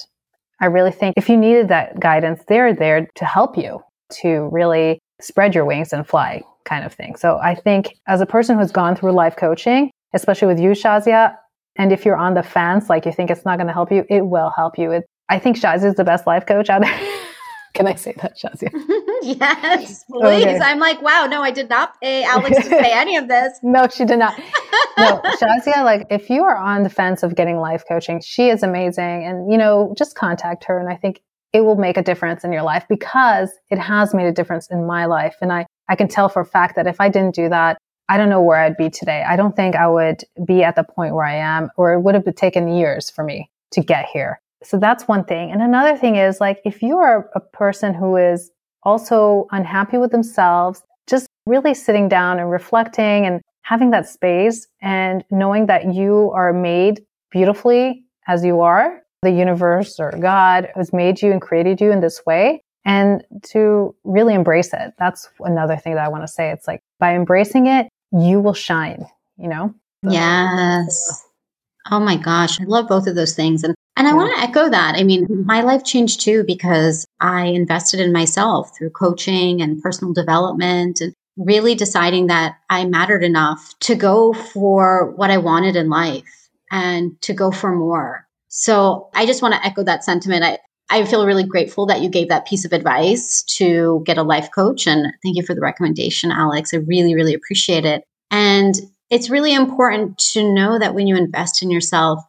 I 0.61 0.67
really 0.67 0.91
think 0.91 1.15
if 1.17 1.27
you 1.27 1.37
needed 1.37 1.69
that 1.69 1.99
guidance, 1.99 2.43
they're 2.47 2.75
there 2.75 3.07
to 3.15 3.25
help 3.25 3.57
you 3.57 3.81
to 4.21 4.47
really 4.51 4.99
spread 5.19 5.55
your 5.55 5.65
wings 5.65 5.91
and 5.91 6.07
fly 6.07 6.43
kind 6.65 6.85
of 6.85 6.93
thing. 6.93 7.15
So 7.15 7.39
I 7.41 7.55
think 7.55 7.95
as 8.07 8.21
a 8.21 8.27
person 8.27 8.59
who's 8.59 8.71
gone 8.71 8.95
through 8.95 9.13
life 9.13 9.35
coaching, 9.37 9.89
especially 10.13 10.49
with 10.49 10.59
you, 10.59 10.69
Shazia, 10.69 11.35
and 11.77 11.91
if 11.91 12.05
you're 12.05 12.15
on 12.15 12.35
the 12.35 12.43
fence, 12.43 12.91
like 12.91 13.07
you 13.07 13.11
think 13.11 13.31
it's 13.31 13.43
not 13.43 13.57
going 13.57 13.65
to 13.65 13.73
help 13.73 13.91
you, 13.91 14.05
it 14.07 14.21
will 14.21 14.51
help 14.55 14.77
you. 14.77 14.91
It, 14.91 15.03
I 15.29 15.39
think 15.39 15.57
Shazia 15.57 15.86
is 15.86 15.95
the 15.95 16.03
best 16.03 16.27
life 16.27 16.45
coach 16.45 16.69
out 16.69 16.81
there. 16.81 16.99
Can 17.73 17.88
I 17.88 17.95
say 17.95 18.13
that, 18.21 18.38
Shazia? 18.38 18.69
yes, 19.23 20.03
please. 20.12 20.45
Okay. 20.45 20.59
I'm 20.59 20.77
like, 20.77 21.01
wow, 21.01 21.25
no, 21.27 21.41
I 21.41 21.49
did 21.49 21.69
not 21.69 21.99
pay 21.99 22.23
Alex 22.23 22.55
to 22.57 22.63
say 22.63 22.91
any 22.91 23.17
of 23.17 23.27
this. 23.27 23.57
no, 23.63 23.88
she 23.88 24.05
did 24.05 24.19
not. 24.19 24.38
No, 24.97 25.19
Shazia, 25.41 25.83
like, 25.83 26.05
if 26.12 26.29
you 26.29 26.43
are 26.43 26.55
on 26.55 26.83
the 26.83 26.89
fence 26.89 27.23
of 27.23 27.36
getting 27.36 27.57
life 27.57 27.83
coaching, 27.88 28.21
she 28.21 28.49
is 28.49 28.62
amazing. 28.62 29.25
And, 29.25 29.51
you 29.51 29.57
know, 29.57 29.95
just 29.97 30.13
contact 30.13 30.65
her. 30.65 30.79
And 30.79 30.88
I 30.88 30.95
think 30.95 31.21
it 31.51 31.62
will 31.62 31.75
make 31.75 31.97
a 31.97 32.03
difference 32.03 32.43
in 32.43 32.53
your 32.53 32.62
life 32.62 32.86
because 32.88 33.49
it 33.71 33.79
has 33.79 34.13
made 34.13 34.27
a 34.27 34.31
difference 34.31 34.67
in 34.69 34.86
my 34.86 35.05
life. 35.05 35.36
And 35.41 35.51
I, 35.51 35.65
I 35.89 35.95
can 35.95 36.07
tell 36.07 36.29
for 36.29 36.41
a 36.41 36.45
fact 36.45 36.75
that 36.75 36.86
if 36.86 37.01
I 37.01 37.09
didn't 37.09 37.33
do 37.33 37.49
that, 37.49 37.79
I 38.07 38.17
don't 38.17 38.29
know 38.29 38.41
where 38.41 38.57
I'd 38.57 38.77
be 38.77 38.89
today. 38.89 39.23
I 39.27 39.36
don't 39.36 39.55
think 39.55 39.75
I 39.75 39.88
would 39.88 40.23
be 40.45 40.63
at 40.63 40.75
the 40.75 40.83
point 40.83 41.15
where 41.15 41.25
I 41.25 41.38
am, 41.38 41.69
or 41.77 41.93
it 41.93 42.01
would 42.01 42.13
have 42.13 42.36
taken 42.36 42.67
years 42.67 43.09
for 43.09 43.23
me 43.23 43.49
to 43.71 43.81
get 43.81 44.05
here. 44.12 44.39
So 44.63 44.78
that's 44.78 45.08
one 45.08 45.26
thing. 45.26 45.52
And 45.52 45.62
another 45.62 45.97
thing 45.97 46.15
is 46.15 46.39
like, 46.39 46.60
if 46.65 46.82
you 46.82 46.97
are 46.97 47.30
a 47.36 47.39
person 47.39 47.93
who 47.93 48.15
is 48.15 48.49
also 48.84 49.47
unhappy 49.52 49.97
with 49.97 50.12
themselves, 50.12 50.82
just 51.08 51.28
really 51.45 51.73
sitting 51.73 52.08
down 52.08 52.39
and 52.39 52.49
reflecting 52.49 53.26
and 53.26 53.41
having 53.63 53.91
that 53.91 54.08
space 54.08 54.67
and 54.82 55.23
knowing 55.32 55.67
that 55.67 55.93
you 55.93 56.32
are 56.34 56.54
made 56.54 57.02
beautifully 57.32 58.04
as 58.28 58.43
you 58.43 58.62
are, 58.62 59.02
the 59.21 59.32
universe 59.32 59.99
or 59.99 60.12
God 60.12 60.69
has 60.76 60.93
made 60.93 61.21
you 61.21 61.32
and 61.32 61.41
created 61.41 61.80
you 61.80 61.91
in 61.91 62.02
this 62.02 62.21
way 62.26 62.62
and 62.86 63.23
to 63.52 63.95
really 64.04 64.34
embrace 64.34 64.73
it. 64.73 64.93
That's 64.99 65.30
another 65.39 65.78
thing 65.78 65.95
that 65.95 66.06
I 66.06 66.10
want 66.10 66.23
to 66.23 66.28
say. 66.28 66.52
It's 66.52 66.67
like 66.67 66.82
by 66.99 67.15
embracing 67.15 67.67
it, 67.67 67.88
you 68.12 68.39
will 68.39 68.54
shine, 68.54 69.06
you 69.38 69.47
know? 69.47 69.73
Yes. 70.04 71.26
Oh 71.89 71.99
my 71.99 72.17
gosh. 72.17 72.60
I 72.60 72.65
love 72.65 72.88
both 72.88 73.08
of 73.08 73.15
those 73.15 73.34
things. 73.34 73.63
And 73.63 73.73
and 73.95 74.08
I 74.08 74.13
want 74.13 74.34
to 74.36 74.41
echo 74.41 74.69
that. 74.69 74.95
I 74.95 75.03
mean, 75.03 75.27
my 75.45 75.62
life 75.62 75.84
changed 75.84 76.21
too 76.21 76.43
because 76.45 77.06
I 77.19 77.45
invested 77.45 77.99
in 77.99 78.12
myself 78.12 78.75
through 78.75 78.89
coaching 78.89 79.62
and 79.62 79.82
personal 79.82 80.13
development 80.13 80.99
and 81.01 81.13
really 81.38 81.75
deciding 81.75 82.27
that 82.27 82.58
I 82.69 82.86
mattered 82.86 83.23
enough 83.23 83.73
to 83.82 83.95
go 83.95 84.34
for 84.34 85.12
what 85.15 85.29
I 85.29 85.38
wanted 85.38 85.75
in 85.75 85.89
life 85.89 86.49
and 86.71 87.19
to 87.21 87.34
go 87.34 87.51
for 87.51 87.75
more. 87.75 88.27
So 88.47 89.10
I 89.13 89.25
just 89.25 89.41
want 89.41 89.53
to 89.53 89.65
echo 89.65 89.84
that 89.84 90.03
sentiment. 90.03 90.43
I, 90.43 90.60
I 90.89 91.06
feel 91.06 91.25
really 91.25 91.43
grateful 91.43 91.86
that 91.88 92.01
you 92.01 92.10
gave 92.10 92.29
that 92.29 92.47
piece 92.47 92.65
of 92.65 92.73
advice 92.73 93.43
to 93.58 94.03
get 94.06 94.17
a 94.17 94.23
life 94.23 94.49
coach. 94.53 94.88
And 94.88 95.08
thank 95.23 95.38
you 95.38 95.43
for 95.43 95.56
the 95.56 95.62
recommendation, 95.62 96.32
Alex. 96.32 96.73
I 96.73 96.77
really, 96.77 97.15
really 97.15 97.34
appreciate 97.34 97.86
it. 97.86 98.03
And 98.32 98.75
it's 99.10 99.29
really 99.29 99.53
important 99.53 100.17
to 100.34 100.53
know 100.53 100.79
that 100.79 100.95
when 100.95 101.08
you 101.08 101.15
invest 101.15 101.62
in 101.62 101.69
yourself, 101.69 102.19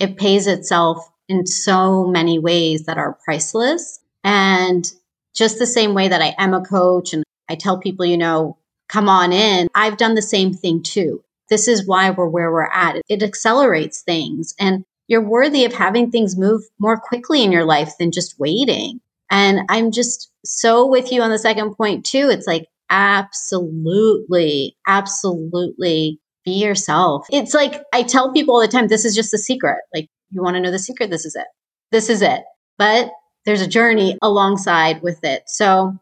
it 0.00 0.16
pays 0.16 0.48
itself 0.48 1.08
in 1.28 1.46
so 1.46 2.06
many 2.08 2.38
ways 2.40 2.86
that 2.86 2.98
are 2.98 3.18
priceless. 3.24 4.00
And 4.24 4.90
just 5.34 5.58
the 5.58 5.66
same 5.66 5.94
way 5.94 6.08
that 6.08 6.20
I 6.20 6.34
am 6.38 6.54
a 6.54 6.64
coach 6.64 7.12
and 7.12 7.22
I 7.48 7.54
tell 7.54 7.78
people, 7.78 8.04
you 8.04 8.18
know, 8.18 8.58
come 8.88 9.08
on 9.08 9.32
in, 9.32 9.68
I've 9.74 9.96
done 9.96 10.14
the 10.14 10.22
same 10.22 10.52
thing 10.52 10.82
too. 10.82 11.22
This 11.48 11.68
is 11.68 11.86
why 11.86 12.10
we're 12.10 12.26
where 12.26 12.50
we're 12.50 12.64
at. 12.64 13.00
It 13.08 13.22
accelerates 13.22 14.02
things 14.02 14.54
and 14.58 14.84
you're 15.06 15.22
worthy 15.22 15.64
of 15.64 15.72
having 15.72 16.10
things 16.10 16.36
move 16.36 16.62
more 16.78 16.98
quickly 16.98 17.42
in 17.42 17.52
your 17.52 17.64
life 17.64 17.92
than 17.98 18.12
just 18.12 18.38
waiting. 18.38 19.00
And 19.30 19.60
I'm 19.68 19.90
just 19.92 20.30
so 20.44 20.86
with 20.86 21.12
you 21.12 21.22
on 21.22 21.30
the 21.30 21.38
second 21.38 21.74
point 21.74 22.04
too. 22.04 22.28
It's 22.30 22.46
like, 22.46 22.66
absolutely, 22.90 24.76
absolutely 24.86 26.19
be 26.44 26.52
yourself. 26.52 27.26
It's 27.30 27.54
like 27.54 27.82
I 27.92 28.02
tell 28.02 28.32
people 28.32 28.54
all 28.54 28.60
the 28.60 28.68
time, 28.68 28.88
this 28.88 29.04
is 29.04 29.14
just 29.14 29.30
the 29.30 29.38
secret. 29.38 29.78
Like, 29.94 30.08
you 30.30 30.42
want 30.42 30.54
to 30.56 30.60
know 30.60 30.70
the 30.70 30.78
secret? 30.78 31.10
This 31.10 31.24
is 31.24 31.34
it. 31.34 31.46
This 31.90 32.08
is 32.08 32.22
it. 32.22 32.42
But 32.78 33.10
there's 33.44 33.62
a 33.62 33.66
journey 33.66 34.16
alongside 34.22 35.02
with 35.02 35.22
it. 35.24 35.42
So 35.46 35.94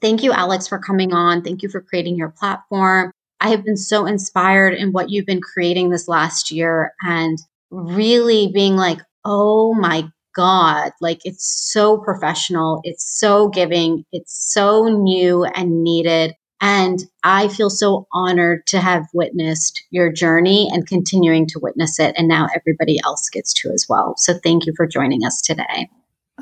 thank 0.00 0.22
you, 0.22 0.32
Alex, 0.32 0.66
for 0.66 0.78
coming 0.78 1.12
on. 1.12 1.42
Thank 1.42 1.62
you 1.62 1.68
for 1.68 1.80
creating 1.80 2.16
your 2.16 2.30
platform. 2.30 3.12
I 3.40 3.50
have 3.50 3.64
been 3.64 3.76
so 3.76 4.06
inspired 4.06 4.74
in 4.74 4.92
what 4.92 5.10
you've 5.10 5.26
been 5.26 5.42
creating 5.42 5.90
this 5.90 6.08
last 6.08 6.50
year 6.50 6.92
and 7.02 7.38
really 7.70 8.50
being 8.52 8.76
like, 8.76 8.98
oh 9.24 9.74
my 9.74 10.08
God, 10.34 10.92
like 11.00 11.20
it's 11.24 11.46
so 11.72 11.98
professional. 11.98 12.80
It's 12.84 13.18
so 13.18 13.48
giving. 13.48 14.04
It's 14.12 14.52
so 14.52 14.84
new 14.88 15.44
and 15.44 15.82
needed. 15.82 16.34
And 16.60 17.00
I 17.22 17.48
feel 17.48 17.68
so 17.68 18.06
honored 18.12 18.66
to 18.68 18.80
have 18.80 19.06
witnessed 19.12 19.84
your 19.90 20.10
journey 20.10 20.70
and 20.72 20.86
continuing 20.86 21.46
to 21.48 21.58
witness 21.58 21.98
it. 21.98 22.14
And 22.16 22.28
now 22.28 22.48
everybody 22.54 22.98
else 23.04 23.28
gets 23.28 23.52
to 23.54 23.70
as 23.70 23.86
well. 23.88 24.14
So 24.16 24.34
thank 24.42 24.66
you 24.66 24.72
for 24.76 24.86
joining 24.86 25.24
us 25.24 25.42
today. 25.42 25.88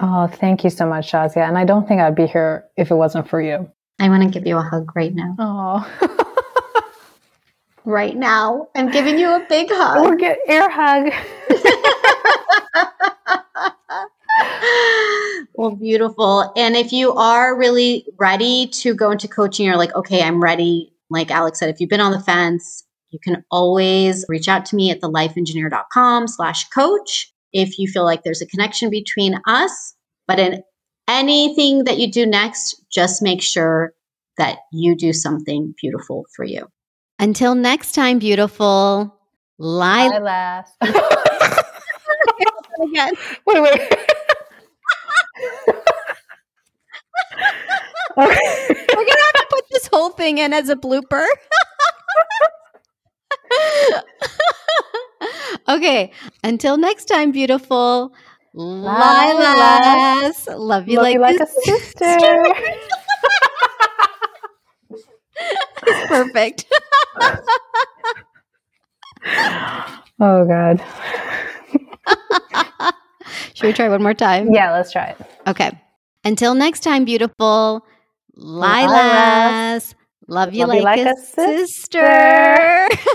Oh, 0.00 0.26
thank 0.26 0.64
you 0.64 0.70
so 0.70 0.86
much, 0.86 1.12
Shazia. 1.12 1.48
And 1.48 1.58
I 1.58 1.64
don't 1.64 1.86
think 1.86 2.00
I'd 2.00 2.14
be 2.14 2.26
here 2.26 2.64
if 2.76 2.90
it 2.90 2.94
wasn't 2.94 3.28
for 3.28 3.40
you. 3.40 3.70
I 3.98 4.08
want 4.08 4.22
to 4.22 4.28
give 4.28 4.46
you 4.46 4.56
a 4.56 4.62
hug 4.62 4.94
right 4.96 5.14
now. 5.14 5.36
Oh. 5.38 6.30
right 7.84 8.16
now. 8.16 8.68
I'm 8.74 8.90
giving 8.90 9.18
you 9.18 9.28
a 9.28 9.44
big 9.48 9.68
hug. 9.70 10.04
Or 10.04 10.16
get 10.16 10.38
air 10.48 10.68
hug. 10.68 11.12
well, 15.54 15.76
beautiful. 15.76 16.52
And 16.56 16.74
if 16.76 16.92
you 16.92 17.12
are 17.12 17.56
really 17.56 18.04
ready 18.18 18.66
to 18.68 18.94
go 18.94 19.12
into 19.12 19.28
coaching, 19.28 19.66
you're 19.66 19.76
like, 19.76 19.94
okay, 19.94 20.22
I'm 20.22 20.42
ready. 20.42 20.92
Like 21.10 21.30
Alex 21.30 21.60
said, 21.60 21.70
if 21.70 21.80
you've 21.80 21.90
been 21.90 22.00
on 22.00 22.12
the 22.12 22.20
fence, 22.20 22.84
you 23.10 23.20
can 23.22 23.44
always 23.50 24.24
reach 24.28 24.48
out 24.48 24.66
to 24.66 24.76
me 24.76 24.90
at 24.90 25.00
thelifeengineer.com 25.00 26.26
slash 26.26 26.68
coach 26.70 27.32
if 27.52 27.78
you 27.78 27.88
feel 27.88 28.04
like 28.04 28.24
there's 28.24 28.42
a 28.42 28.46
connection 28.46 28.90
between 28.90 29.40
us. 29.46 29.94
But 30.26 30.40
in 30.40 30.62
anything 31.06 31.84
that 31.84 31.98
you 31.98 32.10
do 32.10 32.26
next, 32.26 32.82
just 32.90 33.22
make 33.22 33.40
sure 33.40 33.92
that 34.38 34.58
you 34.72 34.96
do 34.96 35.12
something 35.12 35.72
beautiful 35.80 36.24
for 36.34 36.44
you. 36.44 36.66
Until 37.20 37.54
next 37.54 37.92
time, 37.92 38.18
beautiful. 38.18 39.16
Lilas. 39.60 40.64
Again. 42.82 43.12
Wait, 43.46 43.62
wait. 43.62 44.10
We're 48.16 48.26
gonna 48.26 49.24
have 49.24 49.34
to 49.34 49.46
put 49.50 49.64
this 49.70 49.86
whole 49.88 50.10
thing 50.10 50.38
in 50.38 50.52
as 50.52 50.68
a 50.68 50.76
blooper. 50.76 51.26
okay. 55.68 56.12
Until 56.42 56.76
next 56.76 57.06
time, 57.06 57.32
beautiful. 57.32 58.14
Lilas. 58.54 60.46
Love 60.56 60.88
you, 60.88 60.96
Love 60.96 61.02
like, 61.04 61.14
you 61.14 61.20
like 61.20 61.40
a 61.40 61.46
sister. 61.46 62.16
it's 65.86 66.08
perfect. 66.08 66.66
oh, 70.20 70.44
God. 70.46 70.82
Should 73.54 73.66
we 73.66 73.72
try 73.72 73.88
one 73.88 74.02
more 74.02 74.14
time? 74.14 74.52
Yeah, 74.52 74.72
let's 74.72 74.92
try 74.92 75.06
it. 75.06 75.16
Okay. 75.46 75.70
Until 76.24 76.54
next 76.54 76.80
time, 76.80 77.04
beautiful 77.04 77.84
Lilas. 78.36 79.94
Love 80.26 80.54
you, 80.54 80.66
Love 80.66 80.76
you 80.76 80.82
like, 80.82 80.98
like 80.98 81.06
a, 81.06 81.10
a 81.10 81.66
sister. 81.66 82.88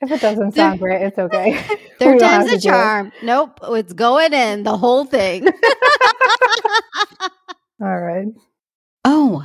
If 0.00 0.12
it 0.12 0.20
doesn't 0.20 0.54
sound 0.54 0.78
great, 0.78 1.02
it's 1.02 1.18
okay. 1.18 1.60
Third 1.98 2.20
time's 2.20 2.52
a 2.52 2.60
charm. 2.60 3.10
Nope. 3.22 3.58
It's 3.64 3.92
going 3.92 4.32
in 4.32 4.62
the 4.62 4.76
whole 4.76 5.04
thing. 5.04 5.48
All 7.80 7.98
right. 7.98 8.28
Oh, 9.04 9.44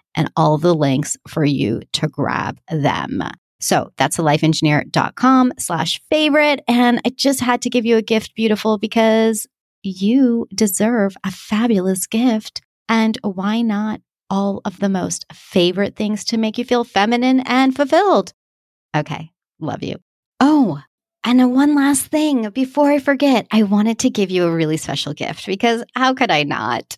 and 0.15 0.31
all 0.35 0.57
the 0.57 0.75
links 0.75 1.17
for 1.27 1.43
you 1.43 1.81
to 1.93 2.07
grab 2.07 2.59
them. 2.69 3.23
So 3.59 3.91
that's 3.97 4.17
a 4.17 4.23
lifeengineer.com 4.23 5.53
slash 5.59 6.01
favorite. 6.09 6.61
And 6.67 6.99
I 7.05 7.09
just 7.09 7.39
had 7.39 7.61
to 7.61 7.69
give 7.69 7.85
you 7.85 7.97
a 7.97 8.01
gift, 8.01 8.35
beautiful, 8.35 8.77
because 8.77 9.47
you 9.83 10.47
deserve 10.53 11.15
a 11.23 11.31
fabulous 11.31 12.07
gift. 12.07 12.61
And 12.89 13.17
why 13.23 13.61
not 13.61 14.01
all 14.29 14.61
of 14.65 14.79
the 14.79 14.89
most 14.89 15.25
favorite 15.31 15.95
things 15.95 16.23
to 16.25 16.37
make 16.37 16.57
you 16.57 16.65
feel 16.65 16.83
feminine 16.83 17.41
and 17.41 17.75
fulfilled? 17.75 18.33
Okay, 18.95 19.31
love 19.59 19.83
you. 19.83 19.97
Oh, 20.39 20.81
and 21.23 21.53
one 21.53 21.75
last 21.75 22.07
thing 22.07 22.49
before 22.49 22.91
I 22.91 22.99
forget, 22.99 23.45
I 23.51 23.63
wanted 23.63 23.99
to 23.99 24.09
give 24.09 24.31
you 24.31 24.45
a 24.45 24.51
really 24.51 24.77
special 24.77 25.13
gift 25.13 25.45
because 25.45 25.83
how 25.95 26.15
could 26.15 26.31
I 26.31 26.43
not? 26.43 26.97